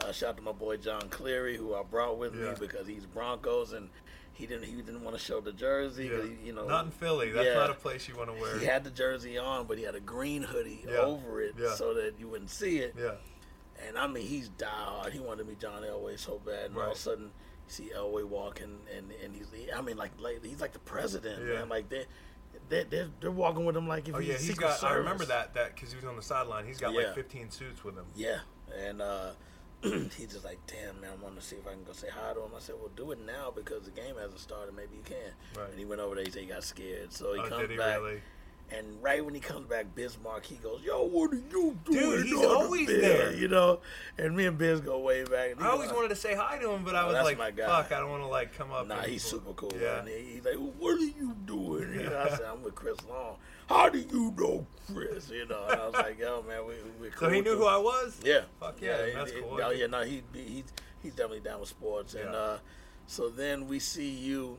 [0.00, 2.50] uh, shout out to my boy John Cleary, who I brought with Yeah.
[2.50, 3.88] me because he's Broncos, and
[4.32, 6.08] he didn't he didn't want to show the jersey.
[6.08, 7.30] 'cause he, you know, Not in Philly.
[7.30, 7.54] That's yeah.
[7.54, 8.58] not a place you want to wear.
[8.58, 10.98] He had the jersey on, but he had a green hoodie Yeah.
[10.98, 11.74] over it Yeah.
[11.74, 12.94] so that you wouldn't see it.
[12.98, 13.16] Yeah.
[13.86, 15.10] And I mean, he's diehard.
[15.12, 17.32] He wanted to meet John Elway so bad, and all of a sudden,
[17.70, 21.60] see Elway walking, and and he's I mean, like, like he's like the president, Yeah.
[21.60, 21.68] man.
[21.68, 22.04] Like they.
[22.68, 24.82] They're, they're, they're walking with him like if Oh he's yeah, he's got.
[24.84, 26.66] I remember that that because he was on the sideline.
[26.66, 27.06] He's got Yeah.
[27.06, 28.04] like 15 suits with him.
[28.14, 28.38] Yeah,
[28.76, 29.30] and uh,
[29.82, 32.32] he's just like, damn, man, I want to see if I can go say hi
[32.32, 32.50] to him.
[32.56, 34.74] I said, well, do it now because the game hasn't started.
[34.74, 35.16] Maybe you can.
[35.60, 35.70] Right.
[35.70, 36.24] And he went over there.
[36.24, 37.98] He said he got scared, so he Oh, comes did he back.
[38.00, 38.20] really?
[38.72, 42.26] And right when he comes back, Bismarck, he goes, "Yo, what are you doing?" Dude,
[42.26, 43.34] he's always field?" there.
[43.34, 43.80] you know.
[44.16, 45.52] And me and Biz go way back.
[45.52, 47.56] And I always goes, wanted to say hi to him, but I Oh, was like.
[47.58, 49.72] "Fuck, I don't want to like come up." Nah, he's super cool.
[49.80, 49.98] Yeah.
[50.00, 53.36] And he- he's like, "What are you doing?" here?" I said, "I'm with Chris Long."
[53.68, 55.30] How do you know Chris?
[55.30, 57.76] You know, and I was like, "Yo, man, we we So he knew who I
[57.76, 58.18] was.
[58.22, 58.42] Yeah.
[58.60, 59.58] Fuck yeah, he- that's he- cool.
[59.62, 60.64] Oh yeah, no, he he's
[61.02, 62.58] he's definitely down with sports, and uh,
[63.08, 64.58] so then we see you,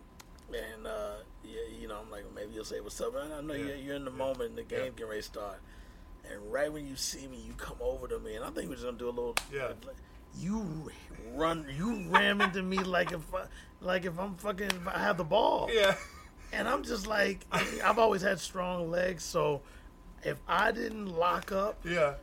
[0.54, 1.14] and uh,
[1.44, 3.16] yeah, you know, I'm like, maybe you'll say what's up.
[3.16, 3.66] And I know Yeah.
[3.68, 5.60] you're, you're in the moment, and the game can ready start,
[6.32, 8.76] and right when you see me, you come over to me, and I think we're
[8.76, 9.36] just gonna do a little.
[9.54, 9.74] Yeah.
[10.40, 10.90] You
[11.34, 13.44] run, you ram into me like if, I,
[13.82, 15.70] like if I'm fucking, if I have the ball.
[15.74, 15.96] Yeah.
[16.54, 19.62] And I'm just like, I've always had strong legs, so
[20.24, 22.14] if I didn't lock up, Yeah.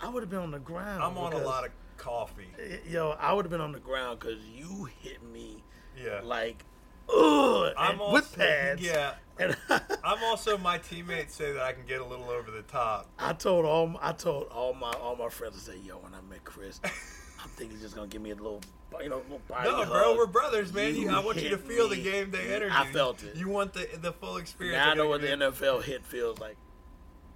[0.00, 1.02] I would have been on the ground.
[1.02, 2.48] I'm on a lot of coffee.
[2.88, 5.62] Yo, I would have been on the ground because you hit me
[6.00, 6.20] Yeah.
[6.22, 6.64] like,
[7.08, 8.82] ugh, I'm and also with pads.
[8.82, 9.14] yeah.
[9.38, 9.54] And
[10.02, 13.10] I'm also my teammates say that I can get a little over the top.
[13.18, 16.22] I told all I told all my all my friends to say, yo, when I
[16.22, 18.62] met Chris, I think he's just gonna give me a little,
[19.02, 19.88] you know, little body No, hug.
[19.88, 20.94] bro, we're brothers, man.
[20.94, 22.72] You, You I want you to hit feel the game day energy.
[22.74, 23.36] I felt it.
[23.36, 24.78] You want the the full experience.
[24.82, 26.56] Now I know what the give NFL hit feels like.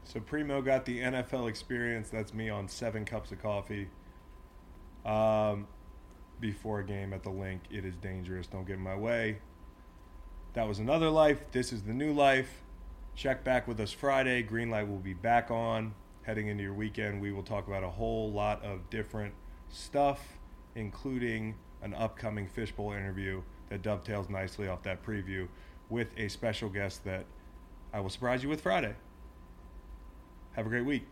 [0.04, 2.08] So Primo got the NFL experience.
[2.08, 3.88] That's me on seven cups of coffee.
[5.04, 5.66] Um,
[6.40, 8.46] before a game at the Linc, it is dangerous.
[8.46, 9.40] Don't get in my way.
[10.54, 11.44] That was another life.
[11.52, 12.62] This is the new life.
[13.14, 14.42] Check back with us Friday.
[14.42, 15.94] Green Light will be back on.
[16.22, 19.32] Heading into your weekend, we will talk about a whole lot of different
[19.68, 20.38] stuff,
[20.74, 25.46] including an upcoming Fishbowl interview that dovetails nicely off that preview
[25.88, 27.26] with a special guest that
[27.92, 28.96] I will surprise you with Friday.
[30.54, 31.06] Have a great week.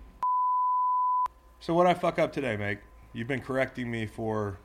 [1.61, 2.81] So what I fuck up today, Meg?
[3.13, 4.59] You've been correcting me for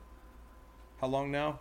[1.00, 1.60] how long now?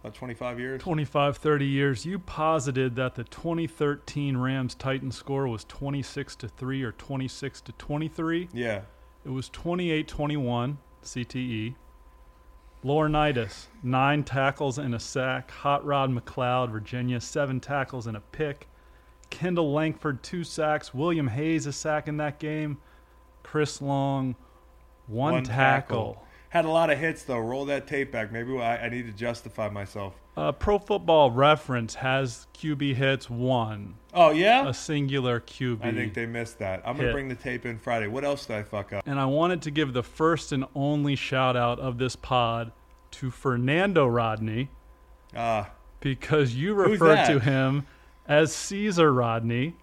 [0.00, 0.82] About 25 years?
[0.82, 2.06] 25, 30 years.
[2.06, 7.72] You posited that the 2013 Rams Titan score was 26 to 3 or 26 to
[7.72, 8.48] 23.
[8.52, 8.82] Yeah.
[9.24, 11.74] It was 28 21 CTE.
[12.84, 15.50] Laurinaitis, nine tackles and a sack.
[15.50, 18.68] Hot Rod McLeod, Virginia, seven tackles and a pick.
[19.30, 20.94] Kendall Langford, two sacks.
[20.94, 22.78] William Hayes, a sack in that game.
[23.42, 24.36] Chris Long,
[25.08, 26.24] one, tackle.
[26.50, 27.38] Had a lot of hits though.
[27.38, 28.32] Roll that tape back.
[28.32, 30.14] Maybe I, I need to justify myself.
[30.36, 33.96] Uh, Pro Football Reference has QB hits one.
[34.14, 35.84] Oh yeah, a singular QB.
[35.84, 36.80] I think they missed that.
[36.86, 38.06] I'm gonna bring the tape in Friday.
[38.06, 39.06] What else did I fuck up?
[39.06, 42.72] And I wanted to give the first and only shout out of this pod
[43.12, 44.70] to Fernando Rodney.
[45.36, 45.70] Ah.
[46.00, 47.86] because you referred to him
[48.26, 49.76] as Caesar Rodney,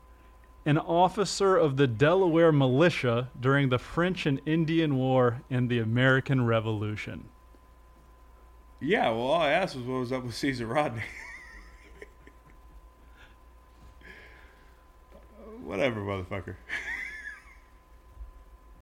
[0.66, 6.46] an officer of the Delaware militia during the French and Indian War and the American
[6.46, 7.30] Revolution.
[8.82, 9.10] Yeah.
[9.10, 11.04] Well, all I asked was what was up with Caesar Rodney.
[15.64, 16.56] Whatever, motherfucker.